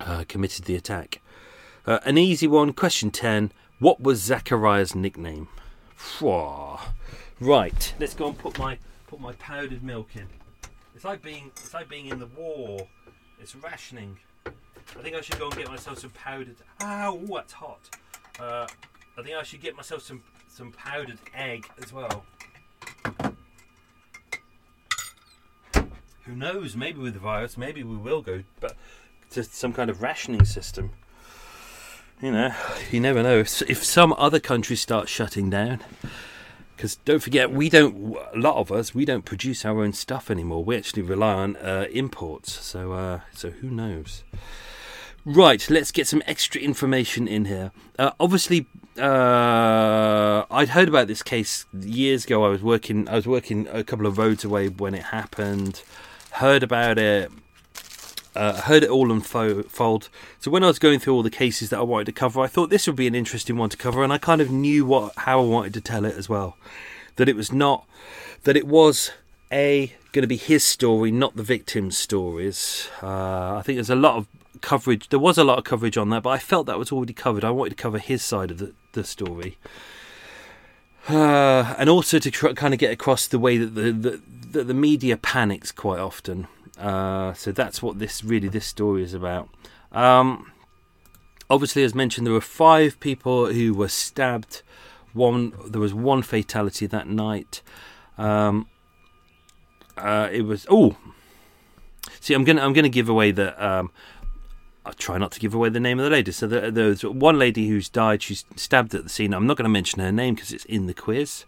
[0.00, 1.20] uh, committed the attack.
[1.86, 2.72] Uh, an easy one.
[2.72, 3.52] Question 10.
[3.78, 5.48] What was Zachariah's nickname?
[7.44, 7.92] Right.
[8.00, 10.26] Let's go and put my put my powdered milk in.
[10.94, 12.88] It's like being it's like being in the war.
[13.38, 14.16] It's rationing.
[14.46, 16.56] I think I should go and get myself some powdered.
[16.80, 17.80] Ow, ooh, that's hot.
[18.40, 18.66] Uh,
[19.18, 22.24] I think I should get myself some some powdered egg as well.
[26.22, 26.74] Who knows?
[26.74, 28.74] Maybe with the virus, maybe we will go, but
[29.32, 30.92] to some kind of rationing system.
[32.22, 32.54] You know,
[32.90, 33.40] you never know.
[33.40, 35.80] If, if some other countries start shutting down,
[36.76, 38.16] because don't forget, we don't.
[38.34, 40.64] A lot of us, we don't produce our own stuff anymore.
[40.64, 42.52] We actually rely on uh, imports.
[42.52, 44.24] So, uh, so who knows?
[45.24, 47.72] Right, let's get some extra information in here.
[47.98, 48.66] Uh, obviously,
[48.98, 52.44] uh, I'd heard about this case years ago.
[52.44, 53.08] I was working.
[53.08, 55.82] I was working a couple of roads away when it happened.
[56.32, 57.30] Heard about it
[58.34, 60.08] uh, heard it all unfold.
[60.40, 62.46] So when I was going through all the cases that I wanted to cover, I
[62.46, 65.12] thought this would be an interesting one to cover, and I kind of knew what
[65.18, 66.56] how I wanted to tell it as well.
[67.16, 67.86] That it was not
[68.44, 69.12] that it was
[69.52, 72.88] a going to be his story, not the victim's stories.
[73.02, 74.26] Uh, I think there's a lot of
[74.60, 75.08] coverage.
[75.08, 77.44] There was a lot of coverage on that, but I felt that was already covered.
[77.44, 79.58] I wanted to cover his side of the, the story.
[81.08, 84.20] Uh, and also to try, kind of get across the way that the, the,
[84.52, 86.46] the, the media panics quite often.
[86.78, 89.48] Uh, so that's what this really this story is about.
[89.92, 90.52] Um,
[91.48, 94.62] obviously, as mentioned, there were five people who were stabbed.
[95.12, 97.62] One there was one fatality that night.
[98.18, 98.68] Um,
[99.96, 100.96] uh, it was oh.
[102.20, 103.64] See, I'm gonna I'm gonna give away the.
[103.64, 103.90] Um,
[104.86, 106.30] I'll try not to give away the name of the lady.
[106.30, 108.22] So there, there's one lady who's died.
[108.22, 109.32] She's stabbed at the scene.
[109.32, 111.46] I'm not going to mention her name because it's in the quiz.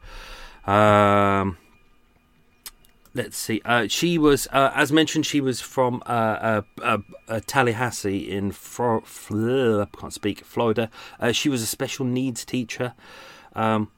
[0.67, 1.59] Um,
[3.17, 3.61] let's see.
[3.65, 6.99] Uh, she was, uh, as mentioned, she was from uh, uh,
[7.29, 10.91] uh Tallahassee in Fro- I can't speak Florida.
[11.19, 12.93] Uh, she was a special needs teacher.
[13.55, 13.91] Um,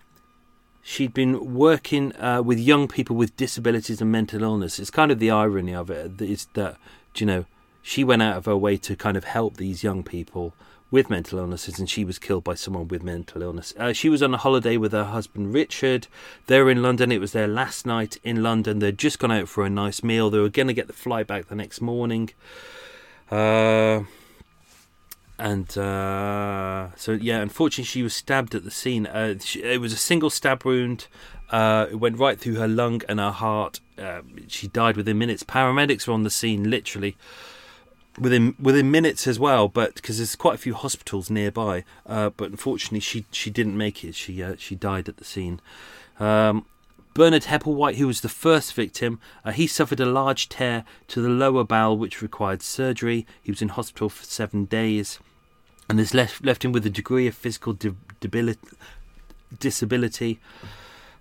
[0.82, 2.12] she'd been working
[2.44, 4.78] with young people with disabilities and mental illness.
[4.78, 6.76] It's kind of the irony of it is that
[7.16, 7.44] you know
[7.82, 10.54] she went out of her way to kind of help these young people
[10.90, 13.74] with mental illnesses, and she was killed by someone with mental illness.
[13.78, 16.06] Uh, she was on a holiday with her husband Richard.
[16.46, 17.12] They're in London.
[17.12, 18.78] It was their last night in London.
[18.78, 20.30] They'd just gone out for a nice meal.
[20.30, 22.30] They were going to get the flight back the next morning.
[23.30, 24.04] Uh,
[25.38, 29.06] and uh, so, yeah, unfortunately, she was stabbed at the scene.
[29.06, 31.06] Uh, she, it was a single stab wound.
[31.50, 33.80] Uh, it went right through her lung and her heart.
[33.98, 35.42] Uh, she died within minutes.
[35.42, 37.16] Paramedics were on the scene, literally
[38.20, 39.68] within within minutes as well.
[39.68, 44.04] But because there's quite a few hospitals nearby, uh, but unfortunately she she didn't make
[44.04, 44.14] it.
[44.14, 45.60] She uh, she died at the scene.
[46.18, 46.66] Um,
[47.14, 51.28] Bernard Hepplewhite, who was the first victim, uh, he suffered a large tear to the
[51.28, 53.26] lower bowel, which required surgery.
[53.42, 55.18] He was in hospital for seven days,
[55.88, 57.76] and this left left him with a degree of physical
[58.20, 58.60] debility,
[59.58, 60.38] disability.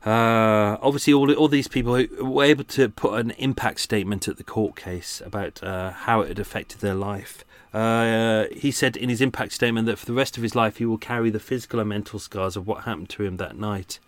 [0.08, 1.91] Uh, obviously, all all these people
[2.22, 6.30] were able to put an impact statement at the court case about uh, how it
[6.30, 7.43] had affected their life.
[7.74, 10.86] Uh, he said in his impact statement that for the rest of his life he
[10.86, 13.99] will carry the physical and mental scars of what happened to him that night.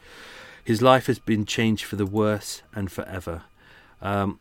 [0.64, 3.42] His life has been changed for the worse and forever.
[4.02, 4.40] Um,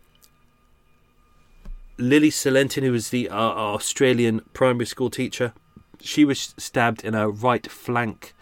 [1.96, 5.52] Lily Salentin, who was the uh, Australian primary school teacher,
[6.00, 8.32] she was stabbed in her right flank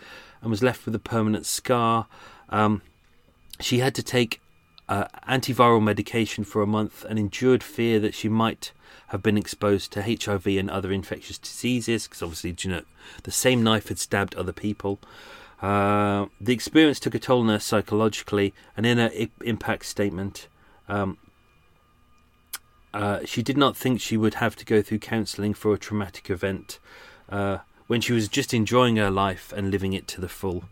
[0.42, 2.08] and was left with a permanent scar.
[2.50, 2.82] Um,
[3.60, 4.40] she had to take
[4.88, 8.72] uh, antiviral medication for a month and endured fear that she might
[9.08, 12.82] have been exposed to HIV and other infectious diseases because obviously, you know,
[13.22, 14.98] the same knife had stabbed other people.
[15.62, 20.48] Uh, the experience took a toll on her psychologically, and in her I- impact statement,
[20.88, 21.16] um,
[22.92, 26.30] uh, she did not think she would have to go through counselling for a traumatic
[26.30, 26.78] event
[27.28, 30.64] uh, when she was just enjoying her life and living it to the full.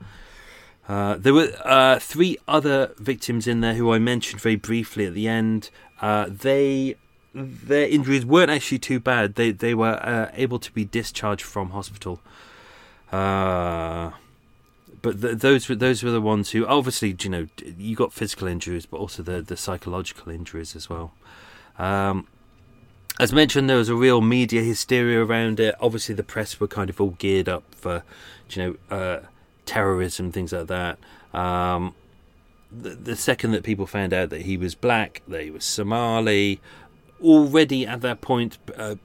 [0.89, 5.15] Uh, there were uh, three other victims in there who I mentioned very briefly at
[5.15, 5.71] the end.
[6.01, 6.97] Uh, they
[7.35, 9.35] their injuries weren't actually too bad.
[9.35, 12.21] They they were uh, able to be discharged from hospital.
[13.11, 14.11] Uh,
[15.01, 17.47] but th- those were those were the ones who obviously you know
[17.79, 21.13] you got physical injuries, but also the the psychological injuries as well.
[21.79, 22.27] Um,
[23.19, 25.75] as mentioned, there was a real media hysteria around it.
[25.81, 28.03] Obviously, the press were kind of all geared up for
[28.51, 29.21] you know uh,
[29.67, 30.99] terrorism, things like that.
[31.33, 31.95] Um,
[32.71, 36.61] the, the second that people found out that he was black, that he was Somali,
[37.23, 38.97] already at that point, uh,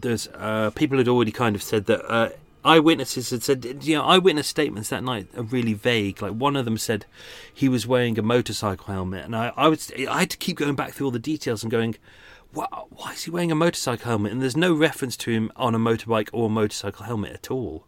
[0.00, 2.30] there's uh, people had already kind of said that uh,
[2.64, 6.22] eyewitnesses had said, you know, eyewitness statements that night are really vague.
[6.22, 7.06] Like one of them said
[7.52, 10.74] he was wearing a motorcycle helmet, and I, I was, I had to keep going
[10.74, 11.96] back through all the details and going,
[12.52, 14.32] why, is he wearing a motorcycle helmet?
[14.32, 17.84] And there's no reference to him on a motorbike or motorcycle helmet at all.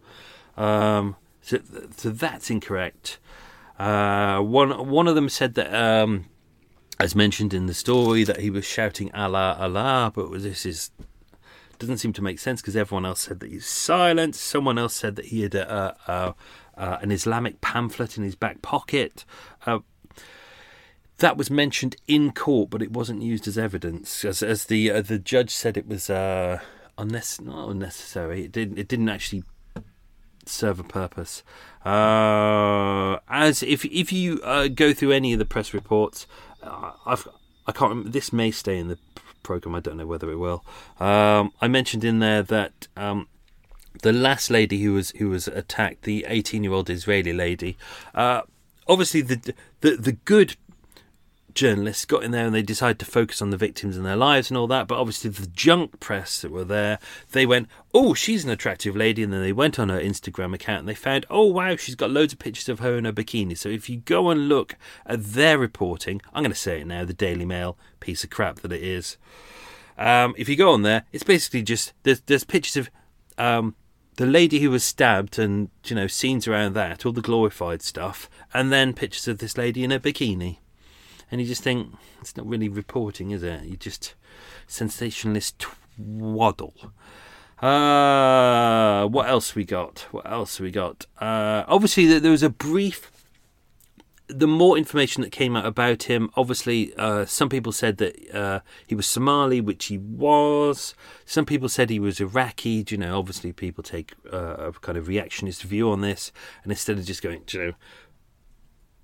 [0.56, 1.16] Um,
[1.46, 1.60] so,
[1.96, 3.18] so that's incorrect.
[3.78, 6.26] Uh, one one of them said that, um,
[6.98, 10.90] as mentioned in the story, that he was shouting Allah Allah, but this is
[11.78, 14.34] doesn't seem to make sense because everyone else said that he's silent.
[14.34, 16.34] Someone else said that he had a, a,
[16.74, 19.24] a, an Islamic pamphlet in his back pocket.
[19.66, 19.80] Uh,
[21.18, 24.24] that was mentioned in court, but it wasn't used as evidence.
[24.24, 26.60] As, as the uh, the judge said, it was uh.
[26.98, 28.46] Not unnecessary.
[28.46, 28.78] It didn't.
[28.78, 29.44] It didn't actually
[30.46, 31.42] serve a purpose.
[31.84, 36.26] Uh, as if if you uh, go through any of the press reports,
[36.62, 37.28] uh, I've
[37.66, 38.10] I can't remember.
[38.10, 38.98] This may stay in the
[39.42, 39.74] program.
[39.74, 40.64] I don't know whether it will.
[40.98, 43.28] Um, I mentioned in there that um,
[44.02, 47.76] the last lady who was who was attacked, the 18 year old Israeli lady,
[48.14, 48.42] uh,
[48.86, 50.56] obviously the the the good
[51.56, 54.50] journalists got in there and they decided to focus on the victims and their lives
[54.50, 54.86] and all that.
[54.86, 57.00] But obviously, the junk press that were there,
[57.32, 60.80] they went, "Oh, she's an attractive lady," and then they went on her Instagram account
[60.80, 63.58] and they found, "Oh, wow, she's got loads of pictures of her in her bikini."
[63.58, 64.76] So if you go and look
[65.06, 68.60] at their reporting, I'm going to say it now: the Daily Mail piece of crap
[68.60, 69.16] that it is.
[69.98, 72.90] Um, if you go on there, it's basically just there's there's pictures of.
[73.38, 73.74] Um,
[74.16, 78.30] the lady who was stabbed and you know scenes around that all the glorified stuff
[78.54, 80.56] and then pictures of this lady in a bikini
[81.30, 83.64] and you just think it's not really reporting, is it?
[83.64, 84.14] You just
[84.66, 86.74] sensationalist twaddle.
[87.60, 90.06] Uh, what else we got?
[90.10, 91.06] What else we got?
[91.20, 93.10] Uh, obviously, there was a brief.
[94.28, 98.60] The more information that came out about him, obviously, uh, some people said that uh,
[98.84, 100.96] he was Somali, which he was.
[101.24, 102.84] Some people said he was Iraqi.
[102.88, 106.98] You know, obviously, people take uh, a kind of reactionist view on this, and instead
[106.98, 107.72] of just going, you know,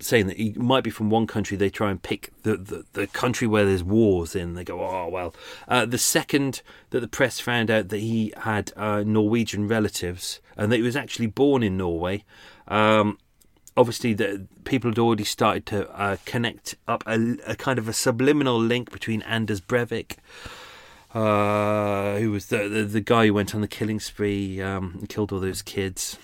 [0.03, 3.07] saying that he might be from one country, they try and pick the, the, the
[3.07, 4.55] country where there's wars in.
[4.55, 5.35] They go, oh, well.
[5.69, 10.71] Uh, the second that the press found out that he had uh, Norwegian relatives and
[10.73, 12.25] that he was actually born in Norway,
[12.69, 13.19] um,
[13.77, 17.93] obviously the people had already started to uh, connect up a, a, kind of a
[17.93, 20.17] subliminal link between Anders Breivik.
[21.15, 25.09] Uh, who was the, the, the guy who went on the killing spree um, and
[25.11, 26.17] killed all those kids?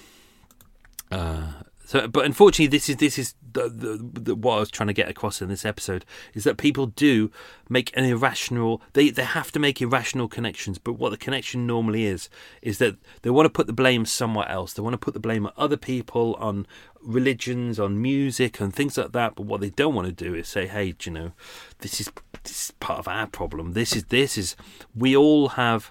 [1.11, 1.53] Uh,
[1.89, 4.93] so, but unfortunately, this is this is the, the, the, what I was trying to
[4.93, 7.31] get across in this episode is that people do
[7.71, 8.83] make an irrational.
[8.93, 10.77] They they have to make irrational connections.
[10.77, 12.29] But what the connection normally is
[12.61, 14.75] is that they want to put the blame somewhere else.
[14.75, 16.67] They want to put the blame on other people, on
[17.01, 19.37] religions, on music, and things like that.
[19.37, 21.33] But what they don't want to do is say, "Hey, you know,
[21.79, 22.13] this is
[22.43, 23.73] this is part of our problem.
[23.73, 24.57] This is this is
[24.95, 25.91] we all have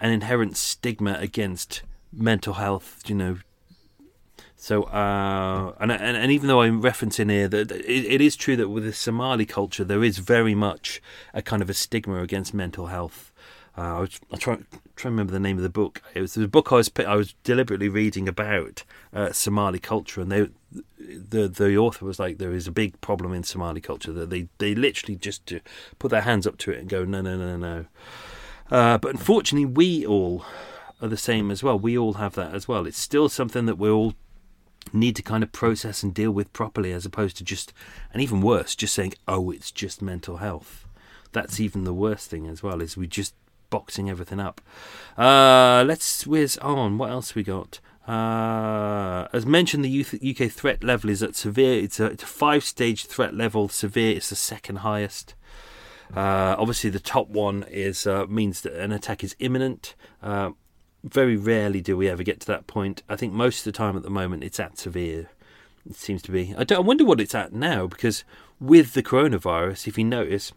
[0.00, 1.82] an inherent stigma against."
[2.12, 3.38] mental health, you know,
[4.62, 8.56] so, uh, and, and and even though I'm referencing here that it, it is true
[8.56, 11.00] that with the Somali culture there is very much
[11.32, 13.32] a kind of a stigma against mental health.
[13.78, 14.64] Uh, I was I try try
[14.96, 16.02] to remember the name of the book.
[16.12, 18.84] It was the book I was I was deliberately reading about
[19.14, 20.48] uh, Somali culture, and they
[20.98, 24.48] the the author was like, there is a big problem in Somali culture that they
[24.58, 25.54] they literally just
[25.98, 27.86] put their hands up to it and go, no no no no.
[28.70, 30.44] Uh, but unfortunately, we all
[31.00, 31.78] are the same as well.
[31.78, 32.86] We all have that as well.
[32.86, 34.12] It's still something that we're all
[34.92, 37.72] need to kind of process and deal with properly as opposed to just
[38.12, 40.86] and even worse just saying oh it's just mental health
[41.32, 43.34] that's even the worst thing as well is we just
[43.70, 44.60] boxing everything up.
[45.16, 46.98] Uh, let's whiz on.
[46.98, 47.80] What else we got?
[48.06, 51.82] Uh, as mentioned, the UK threat level is at severe.
[51.82, 53.68] It's a, it's a five-stage threat level.
[53.68, 55.34] Severe is the second highest.
[56.14, 59.94] Uh, obviously, the top one is uh, means that an attack is imminent.
[61.02, 63.02] Very rarely do we ever get to that point.
[63.08, 65.30] I think most of the time at the moment it's at severe.
[65.88, 66.54] It seems to be.
[66.56, 68.24] I, I wonder what it's at now because
[68.60, 70.52] with the coronavirus, if you notice,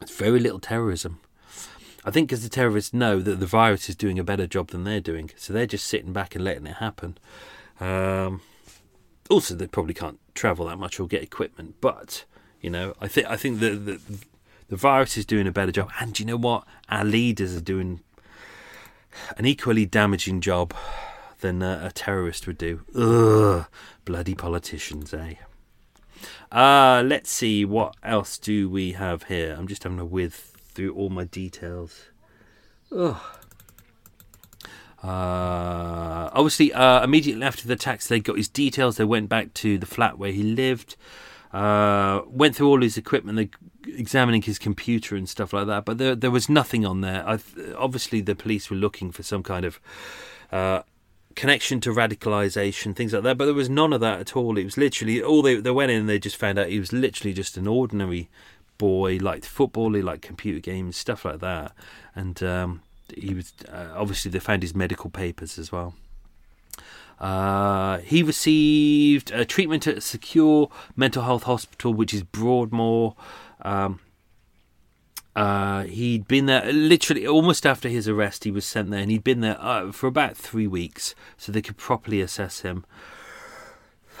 [0.00, 1.20] it's very little terrorism.
[2.04, 4.84] I think because the terrorists know that the virus is doing a better job than
[4.84, 7.18] they're doing, so they're just sitting back and letting it happen.
[7.80, 8.40] Um,
[9.30, 12.24] also, they probably can't travel that much or get equipment, but
[12.60, 14.00] you know, I think I think the, the
[14.68, 16.64] the virus is doing a better job, and you know what?
[16.88, 18.00] Our leaders are doing
[19.36, 20.74] an equally damaging job
[21.40, 22.82] than a, a terrorist would do.
[22.94, 23.66] Ugh,
[24.04, 25.34] bloody politicians, eh?
[26.50, 29.54] Uh, let's see, what else do we have here?
[29.58, 32.06] I'm just having a whiz through all my details.
[32.94, 33.20] Ugh.
[35.02, 38.96] Uh, obviously, uh, immediately after the attacks, they got his details.
[38.96, 40.94] They went back to the flat where he lived,
[41.52, 43.50] uh, went through all his equipment, they,
[43.86, 45.84] examining his computer and stuff like that.
[45.84, 47.26] But there, there was nothing on there.
[47.26, 47.38] I,
[47.76, 49.80] obviously, the police were looking for some kind of
[50.50, 50.82] uh,
[51.34, 53.38] connection to radicalization, things like that.
[53.38, 54.58] But there was none of that at all.
[54.58, 56.92] It was literally all they they went in and they just found out he was
[56.92, 58.28] literally just an ordinary
[58.78, 61.72] boy, liked football, he liked computer games, stuff like that.
[62.14, 62.82] And um,
[63.16, 65.94] he was uh, obviously they found his medical papers as well.
[67.20, 73.14] Uh, he received uh, treatment at a secure mental health hospital, which is Broadmoor.
[73.62, 74.00] Um,
[75.34, 78.44] uh, he'd been there literally almost after his arrest.
[78.44, 81.62] He was sent there, and he'd been there uh, for about three weeks, so they
[81.62, 82.84] could properly assess him.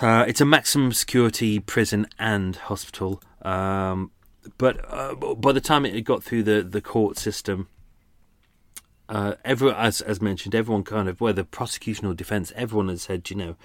[0.00, 4.10] Uh, it's a maximum security prison and hospital, um,
[4.56, 7.68] but uh, by the time it got through the, the court system,
[9.08, 13.28] uh, everyone, as as mentioned, everyone kind of whether prosecution or defence, everyone has said,
[13.28, 13.56] you know,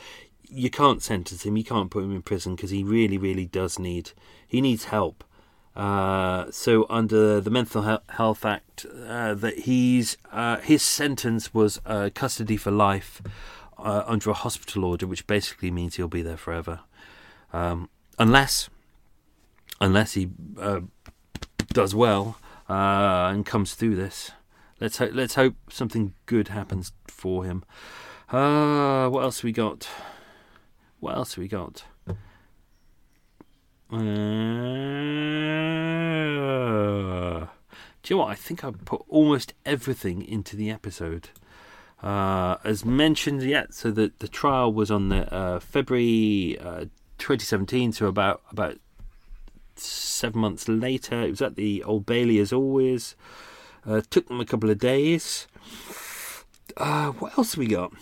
[0.50, 3.80] you can't sentence him, you can't put him in prison because he really, really does
[3.80, 4.12] need
[4.46, 5.24] he needs help.
[5.78, 12.10] Uh, so under the Mental Health Act, uh, that he's uh, his sentence was uh,
[12.16, 13.22] custody for life
[13.78, 16.80] uh, under a hospital order, which basically means he'll be there forever,
[17.54, 18.72] um, unless
[19.80, 20.30] unless he
[21.72, 24.32] does well and comes through this.
[24.82, 25.12] Let's hope.
[25.14, 27.64] Let's hope something good happens for him.
[28.30, 29.88] what else we got?
[31.00, 31.84] What else we got?
[33.90, 33.98] Uh,
[38.04, 38.32] do you know what?
[38.32, 41.30] I think I put almost everything into the episode.
[42.04, 43.66] Uh, as mentioned, yeah.
[43.70, 46.86] So the the trial was on the uh, February uh,
[47.18, 47.94] 2017.
[47.94, 48.78] So about about
[49.78, 53.16] seven months later, it was at the Old Bailey as always.
[53.86, 55.48] Uh, took them a couple of days.
[56.76, 57.94] Uh, what else we got?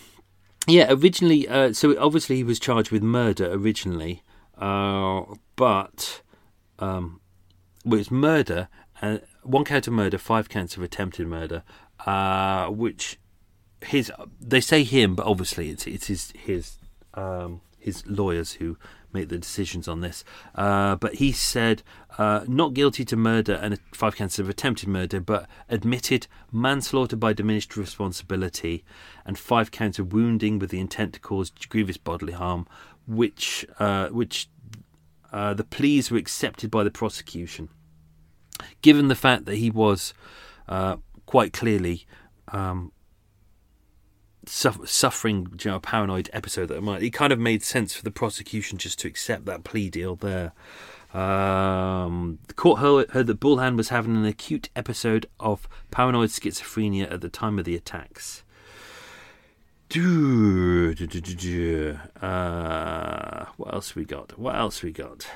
[0.66, 4.24] Yeah, originally, so obviously he was charged with murder originally,
[4.58, 5.22] uh,
[5.56, 6.22] but
[6.78, 7.20] um,
[7.84, 8.68] well, it's murder,
[9.00, 11.62] uh, one count of murder, five counts of attempted murder,
[12.04, 13.18] uh, which
[13.84, 16.78] his they say him, but obviously it's it's his his
[17.14, 18.76] um, his lawyers who
[19.12, 20.24] make the decisions on this.
[20.54, 21.82] Uh, but he said
[22.18, 27.32] uh, not guilty to murder and five counts of attempted murder, but admitted manslaughter by
[27.32, 28.84] diminished responsibility
[29.24, 32.66] and five counts of wounding with the intent to cause grievous bodily harm,
[33.06, 34.48] which uh, which
[35.32, 37.68] uh, the pleas were accepted by the prosecution,
[38.82, 40.14] given the fact that he was
[40.68, 40.96] uh,
[41.26, 42.06] quite clearly
[42.48, 42.92] um,
[44.46, 47.02] suffering you know, a paranoid episode that might.
[47.02, 50.52] It kind of made sense for the prosecution just to accept that plea deal there.
[51.12, 57.10] Um, the court heard, heard that Bulhan was having an acute episode of paranoid schizophrenia
[57.10, 58.42] at the time of the attacks.
[62.20, 64.38] Uh, what else we got?
[64.38, 65.26] What else we got?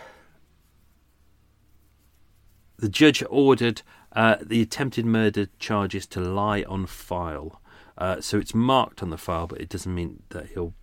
[2.78, 3.82] The judge ordered
[4.12, 7.60] uh, the attempted murder charges to lie on file.
[7.96, 10.74] Uh, so it's marked on the file, but it doesn't mean that he'll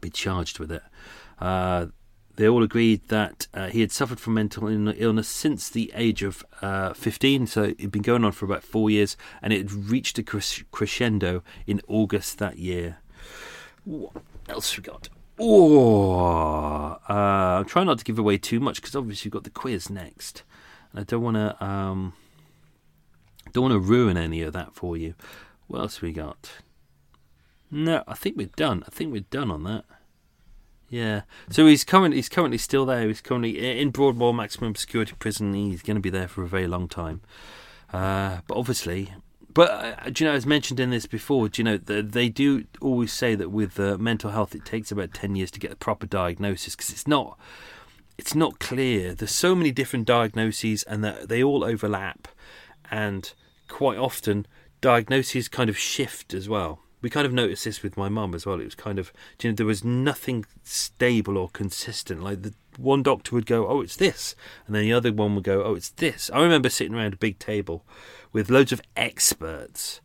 [0.00, 0.82] be charged with it.
[1.38, 1.86] Uh,
[2.36, 6.44] they all agreed that uh, he had suffered from mental illness since the age of
[6.62, 10.18] uh, 15, so it'd been going on for about four years, and it had reached
[10.18, 12.98] a crescendo in August that year.
[13.84, 14.12] What
[14.48, 15.08] else we got?
[15.38, 17.12] Oh, uh,
[17.58, 20.42] I'm trying not to give away too much because obviously we've got the quiz next,
[20.92, 22.14] and I don't want to um,
[23.52, 25.14] don't want to ruin any of that for you.
[25.66, 26.52] What else we got?
[27.70, 28.84] No, I think we're done.
[28.86, 29.84] I think we're done on that.
[30.88, 31.22] Yeah.
[31.50, 33.06] So he's currently he's currently still there.
[33.08, 35.52] He's currently in Broadmoor maximum security prison.
[35.52, 37.20] He's going to be there for a very long time.
[37.92, 39.12] Uh, but obviously,
[39.56, 42.28] But uh, do you know, as mentioned in this before, do you know the, they
[42.28, 45.72] do always say that with uh, mental health, it takes about ten years to get
[45.72, 47.38] a proper diagnosis because it's not
[48.18, 49.14] it's not clear.
[49.14, 52.28] There's so many different diagnoses, and that they all overlap,
[52.90, 53.32] and
[53.66, 54.46] quite often
[54.82, 56.80] diagnoses kind of shift as well.
[57.02, 58.60] We kind of noticed this with my mum as well.
[58.60, 62.22] It was kind of, you know, there was nothing stable or consistent.
[62.22, 64.34] Like the one doctor would go, "Oh, it's this,"
[64.66, 67.18] and then the other one would go, "Oh, it's this." I remember sitting around a
[67.18, 67.84] big table
[68.32, 70.00] with loads of experts.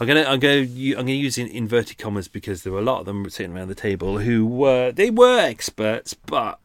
[0.00, 3.00] I'm gonna, I'm gonna, I'm gonna use in inverted commas because there were a lot
[3.00, 6.58] of them sitting around the table who were, they were experts, but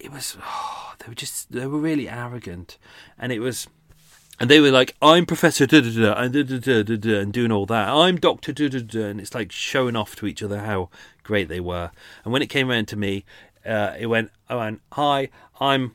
[0.00, 2.78] it was, oh, they were just, they were really arrogant,
[3.16, 3.68] and it was
[4.42, 7.32] and they were like, "I'm Professor da da da and da da da da and
[7.32, 7.88] doing all that.
[7.88, 10.90] I'm Doctor da da da," and it's like showing off to each other how
[11.22, 11.92] great they were.
[12.24, 13.24] And when it came around to me,
[13.64, 15.28] uh, it went, "I went, hi,
[15.60, 15.94] I'm."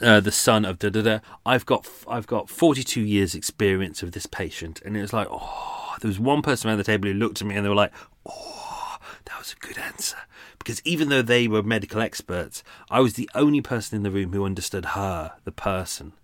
[0.00, 1.18] Uh, the son of da da da.
[1.44, 5.96] I've got I've got 42 years experience of this patient, and it was like, oh,
[6.00, 7.92] there was one person around the table who looked at me and they were like,
[8.24, 10.16] oh, that was a good answer.
[10.58, 14.32] Because even though they were medical experts, I was the only person in the room
[14.32, 16.14] who understood her, the person.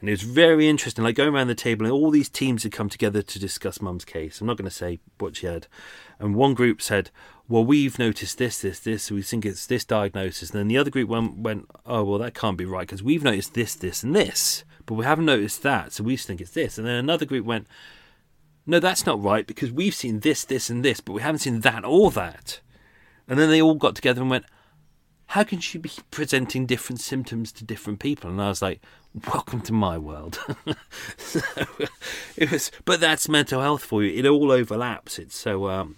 [0.00, 2.72] And it was very interesting, like going around the table, and all these teams had
[2.72, 4.40] come together to discuss Mum's case.
[4.40, 5.66] I'm not going to say what she had.
[6.20, 7.10] And one group said,
[7.48, 10.50] Well, we've noticed this, this, this, we think it's this diagnosis.
[10.50, 13.24] And then the other group went, went Oh, well, that can't be right because we've
[13.24, 16.78] noticed this, this, and this, but we haven't noticed that, so we think it's this.
[16.78, 17.66] And then another group went,
[18.66, 21.60] No, that's not right because we've seen this, this, and this, but we haven't seen
[21.60, 22.60] that or that.
[23.26, 24.44] And then they all got together and went,
[25.28, 28.30] how can she be presenting different symptoms to different people?
[28.30, 28.80] And I was like,
[29.26, 30.38] welcome to my world.
[31.18, 31.40] so
[32.36, 34.18] it was, but that's mental health for you.
[34.18, 35.18] It all overlaps.
[35.18, 35.96] It's so, um,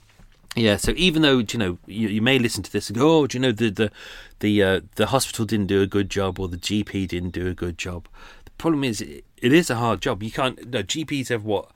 [0.57, 0.76] yeah.
[0.76, 3.39] So even though you know you, you, may listen to this and go, oh, do
[3.39, 3.93] you know the the
[4.41, 7.55] the uh, the hospital didn't do a good job or the GP didn't do a
[7.55, 8.09] good job.
[8.47, 10.24] The problem is it, it is a hard job.
[10.24, 10.70] You can't.
[10.70, 11.70] No, GPs have what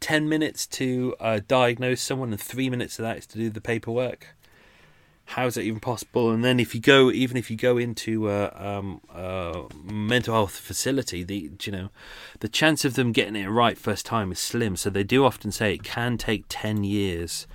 [0.00, 3.62] ten minutes to uh, diagnose someone, and three minutes of that is to do the
[3.62, 4.34] paperwork
[5.32, 6.30] how is that even possible?
[6.30, 10.56] And then if you go, even if you go into a, um, a mental health
[10.56, 11.90] facility, the you know,
[12.40, 14.74] the chance of them getting it right first time is slim.
[14.74, 17.46] So they do often say it can take ten years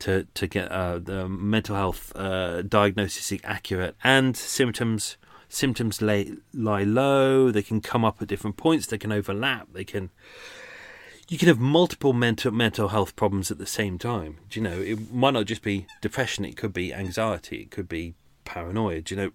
[0.00, 5.16] to to get uh, the mental health uh, diagnosis accurate and symptoms.
[5.48, 7.52] Symptoms lay, lie low.
[7.52, 8.88] They can come up at different points.
[8.88, 9.68] They can overlap.
[9.72, 10.10] They can
[11.28, 14.38] you can have multiple mental mental health problems at the same time.
[14.50, 17.88] Do you know, it might not just be depression; it could be anxiety, it could
[17.88, 18.14] be
[18.44, 19.00] paranoia.
[19.00, 19.30] Do you know,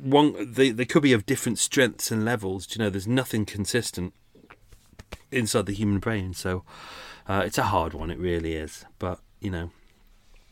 [0.00, 2.66] one they they could be of different strengths and levels.
[2.66, 4.14] Do you know, there's nothing consistent
[5.30, 6.64] inside the human brain, so
[7.28, 8.10] uh, it's a hard one.
[8.10, 8.84] It really is.
[8.98, 9.70] But you know,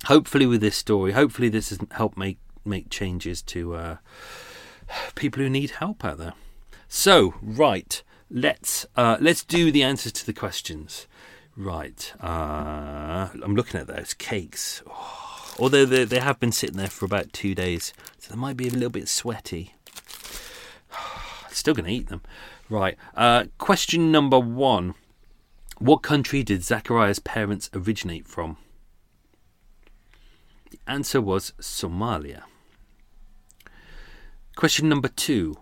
[0.04, 3.96] hopefully with this story, hopefully this has helped make make changes to uh,
[5.14, 6.34] people who need help out there.
[6.88, 11.06] So right let's uh, let's do the answers to the questions.
[11.56, 12.12] Right.
[12.22, 14.82] Uh, I'm looking at those cakes.
[14.88, 18.56] Oh, although they, they have been sitting there for about two days, so they might
[18.56, 19.74] be a little bit sweaty.
[21.50, 22.22] Still going to eat them.
[22.70, 22.96] Right.
[23.14, 24.94] Uh, question number one.
[25.78, 28.56] What country did Zachariah's parents originate from?
[30.70, 32.42] The answer was Somalia.
[34.56, 35.56] Question number two.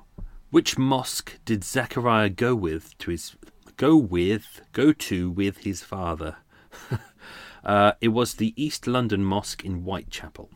[0.56, 3.36] Which mosque did Zachariah go with to his
[3.76, 6.36] go with go to with his father?
[7.62, 10.48] uh, it was the East London Mosque in Whitechapel.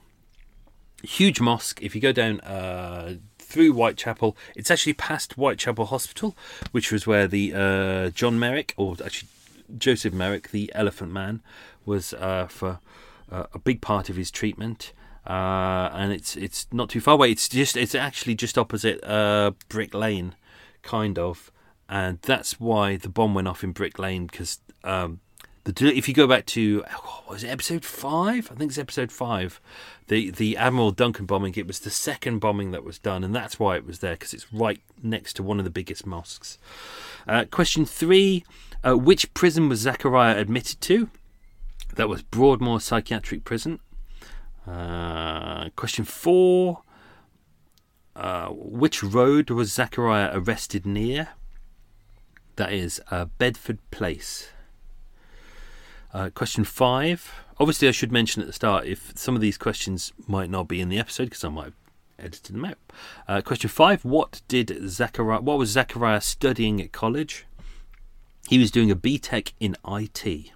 [1.02, 1.82] Huge mosque.
[1.82, 6.34] If you go down uh, through Whitechapel, it's actually past Whitechapel Hospital,
[6.70, 9.28] which was where the uh, John Merrick, or actually
[9.76, 11.42] Joseph Merrick, the Elephant Man,
[11.84, 12.78] was uh, for
[13.30, 14.94] uh, a big part of his treatment
[15.26, 17.30] uh, and it's it's not too far away.
[17.30, 20.34] It's just it's actually just opposite uh, Brick Lane,
[20.82, 21.50] kind of,
[21.88, 25.20] and that's why the bomb went off in Brick Lane because um,
[25.64, 26.84] the if you go back to
[27.28, 28.50] was it episode five?
[28.50, 29.60] I think it's episode five.
[30.08, 31.54] The the Admiral Duncan bombing.
[31.56, 34.32] It was the second bombing that was done, and that's why it was there because
[34.32, 36.58] it's right next to one of the biggest mosques.
[37.28, 38.44] Uh, question three:
[38.86, 41.10] uh, Which prison was Zachariah admitted to?
[41.96, 43.80] That was Broadmoor Psychiatric Prison.
[44.66, 46.82] Uh, question four.
[48.16, 51.28] Uh, which road was Zachariah arrested near?
[52.56, 54.50] That is uh, Bedford Place.
[56.12, 57.32] Uh, question five.
[57.58, 60.80] Obviously, I should mention at the start if some of these questions might not be
[60.80, 61.74] in the episode because I might have
[62.18, 62.78] edited them out.
[63.28, 64.04] Uh, question five.
[64.04, 65.40] What did Zachariah?
[65.40, 67.46] What was Zachariah studying at college?
[68.48, 70.50] He was doing a BTEC in IT.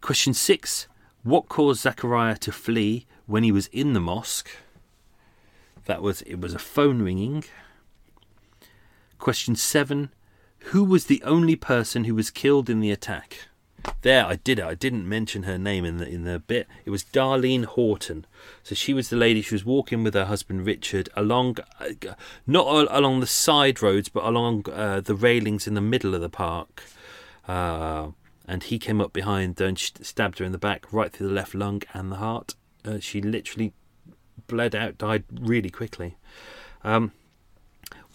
[0.00, 0.88] Question six.
[1.22, 4.50] What caused Zachariah to flee when he was in the mosque?
[5.86, 7.44] That was it was a phone ringing.
[9.18, 10.10] Question seven:
[10.70, 13.48] Who was the only person who was killed in the attack?
[14.02, 14.64] There, I did it.
[14.64, 16.66] I didn't mention her name in the in the bit.
[16.84, 18.26] It was Darlene Horton.
[18.64, 19.42] So she was the lady.
[19.42, 21.58] She was walking with her husband Richard along,
[22.46, 26.28] not along the side roads, but along uh, the railings in the middle of the
[26.28, 26.82] park.
[27.46, 28.08] Uh,
[28.46, 31.34] and he came up behind her and stabbed her in the back, right through the
[31.34, 32.54] left lung and the heart.
[32.84, 33.72] Uh, she literally
[34.46, 36.16] bled out, died really quickly.
[36.84, 37.12] Um,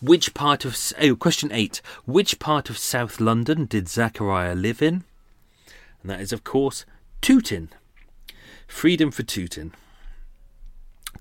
[0.01, 1.81] which part of oh, question eight?
[2.05, 5.03] Which part of South London did Zachariah live in?
[6.01, 6.85] And that is, of course,
[7.21, 7.69] Tooting.
[8.67, 9.73] Freedom for Tooting.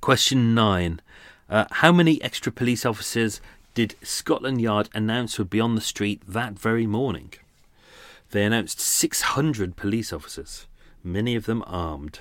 [0.00, 1.00] Question nine.
[1.48, 3.40] Uh, how many extra police officers
[3.74, 7.32] did Scotland Yard announce would be on the street that very morning?
[8.36, 10.66] They announced 600 police officers,
[11.02, 12.18] many of them armed.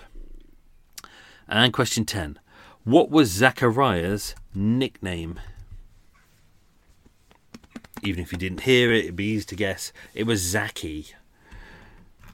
[1.46, 2.40] And question 10.
[2.86, 5.42] What was Zachariah's nickname?
[8.02, 9.92] Even if you didn't hear it, it'd be easy to guess.
[10.14, 11.08] It was Zachy.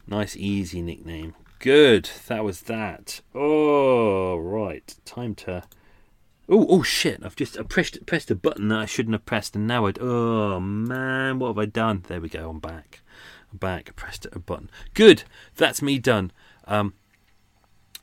[0.06, 1.34] Nice, easy nickname.
[1.58, 2.08] Good.
[2.28, 3.22] That was that.
[3.34, 4.94] Oh, right.
[5.06, 5.64] Time to.
[6.48, 7.26] Oh, oh shit!
[7.26, 9.94] I've just I pressed pressed a button that I shouldn't have pressed, and now I.
[10.00, 12.04] Oh man, what have I done?
[12.08, 12.50] There we go.
[12.50, 13.00] I'm back.
[13.54, 13.96] Back.
[13.96, 14.70] Pressed a button.
[14.94, 15.24] Good.
[15.56, 16.32] That's me done.
[16.66, 16.94] Um,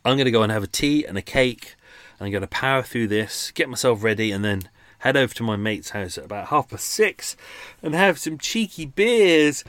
[0.04, 1.74] I'm gonna go and have a tea and a cake.
[2.18, 4.68] And I'm gonna power through this, get myself ready, and then
[4.98, 7.36] head over to my mate's house at about half past six,
[7.82, 9.64] and have some cheeky beers.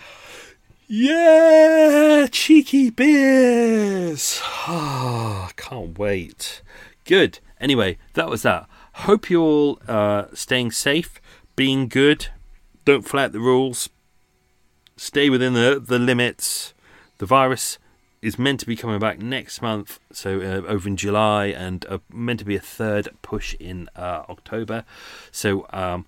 [0.88, 4.42] Yeah, cheeky beers.
[4.68, 6.62] Oh, can't wait.
[7.06, 7.40] Good.
[7.62, 8.68] Anyway, that was that.
[8.94, 11.22] Hope you're all uh, staying safe,
[11.56, 12.28] being good.
[12.86, 13.90] Don't flout the rules.
[15.00, 16.74] Stay within the, the limits.
[17.20, 17.78] The virus
[18.22, 22.00] is meant to be coming back next month, so uh, over in July, and uh,
[22.12, 24.84] meant to be a third push in uh, October.
[25.32, 26.06] So um,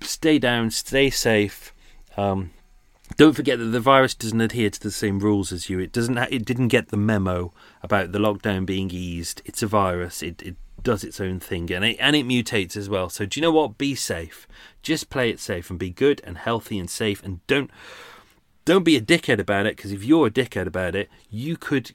[0.00, 1.74] stay down, stay safe.
[2.16, 2.52] Um,
[3.18, 5.78] don't forget that the virus doesn't adhere to the same rules as you.
[5.78, 6.16] It doesn't.
[6.16, 9.42] Ha- it didn't get the memo about the lockdown being eased.
[9.44, 10.22] It's a virus.
[10.22, 13.10] It, it does its own thing and it and it mutates as well.
[13.10, 13.76] So do you know what?
[13.76, 14.48] Be safe.
[14.82, 17.70] Just play it safe and be good and healthy and safe and don't
[18.64, 21.92] don't be a dickhead about it because if you're a dickhead about it, you could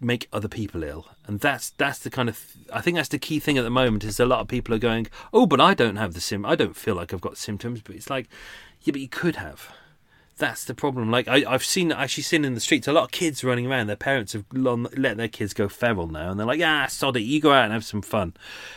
[0.00, 1.06] make other people ill.
[1.26, 4.04] And that's that's the kind of I think that's the key thing at the moment
[4.04, 6.46] is a lot of people are going, "Oh, but I don't have the sim.
[6.46, 8.28] I don't feel like I've got symptoms." But it's like,
[8.82, 9.70] yeah, but you could have
[10.38, 11.10] that's the problem.
[11.10, 13.88] Like I, have seen actually seen in the streets a lot of kids running around.
[13.88, 17.22] Their parents have let their kids go feral now, and they're like, "Ah, sod it,
[17.22, 18.34] you go out and have some fun."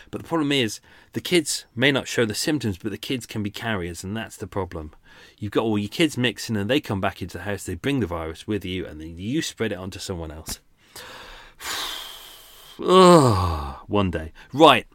[0.10, 0.82] But the problem is,
[1.14, 4.38] the kids may not show the symptoms, but the kids can be carriers, and that's
[4.38, 4.94] the problem.
[5.42, 7.64] You've got all your kids mixing, and they come back into the house.
[7.64, 10.60] They bring the virus with you, and then you spread it onto someone else.
[13.88, 14.86] One day, right?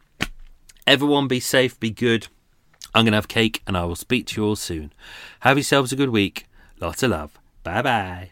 [0.87, 2.29] Everyone, be safe, be good.
[2.95, 4.93] I'm going to have cake and I will speak to you all soon.
[5.41, 6.47] Have yourselves a good week.
[6.79, 7.37] Lots of love.
[7.63, 8.31] Bye bye.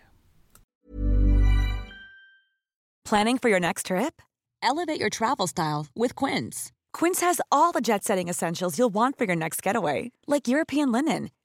[3.04, 4.22] Planning for your next trip?
[4.64, 6.72] Elevate your travel style with Quince.
[6.94, 10.92] Quince has all the jet setting essentials you'll want for your next getaway, like European
[10.92, 11.30] linen,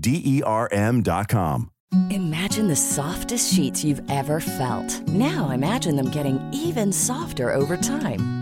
[0.00, 1.70] D E R M.com.
[2.10, 5.06] Imagine the softest sheets you've ever felt.
[5.08, 8.41] Now imagine them getting even softer over time.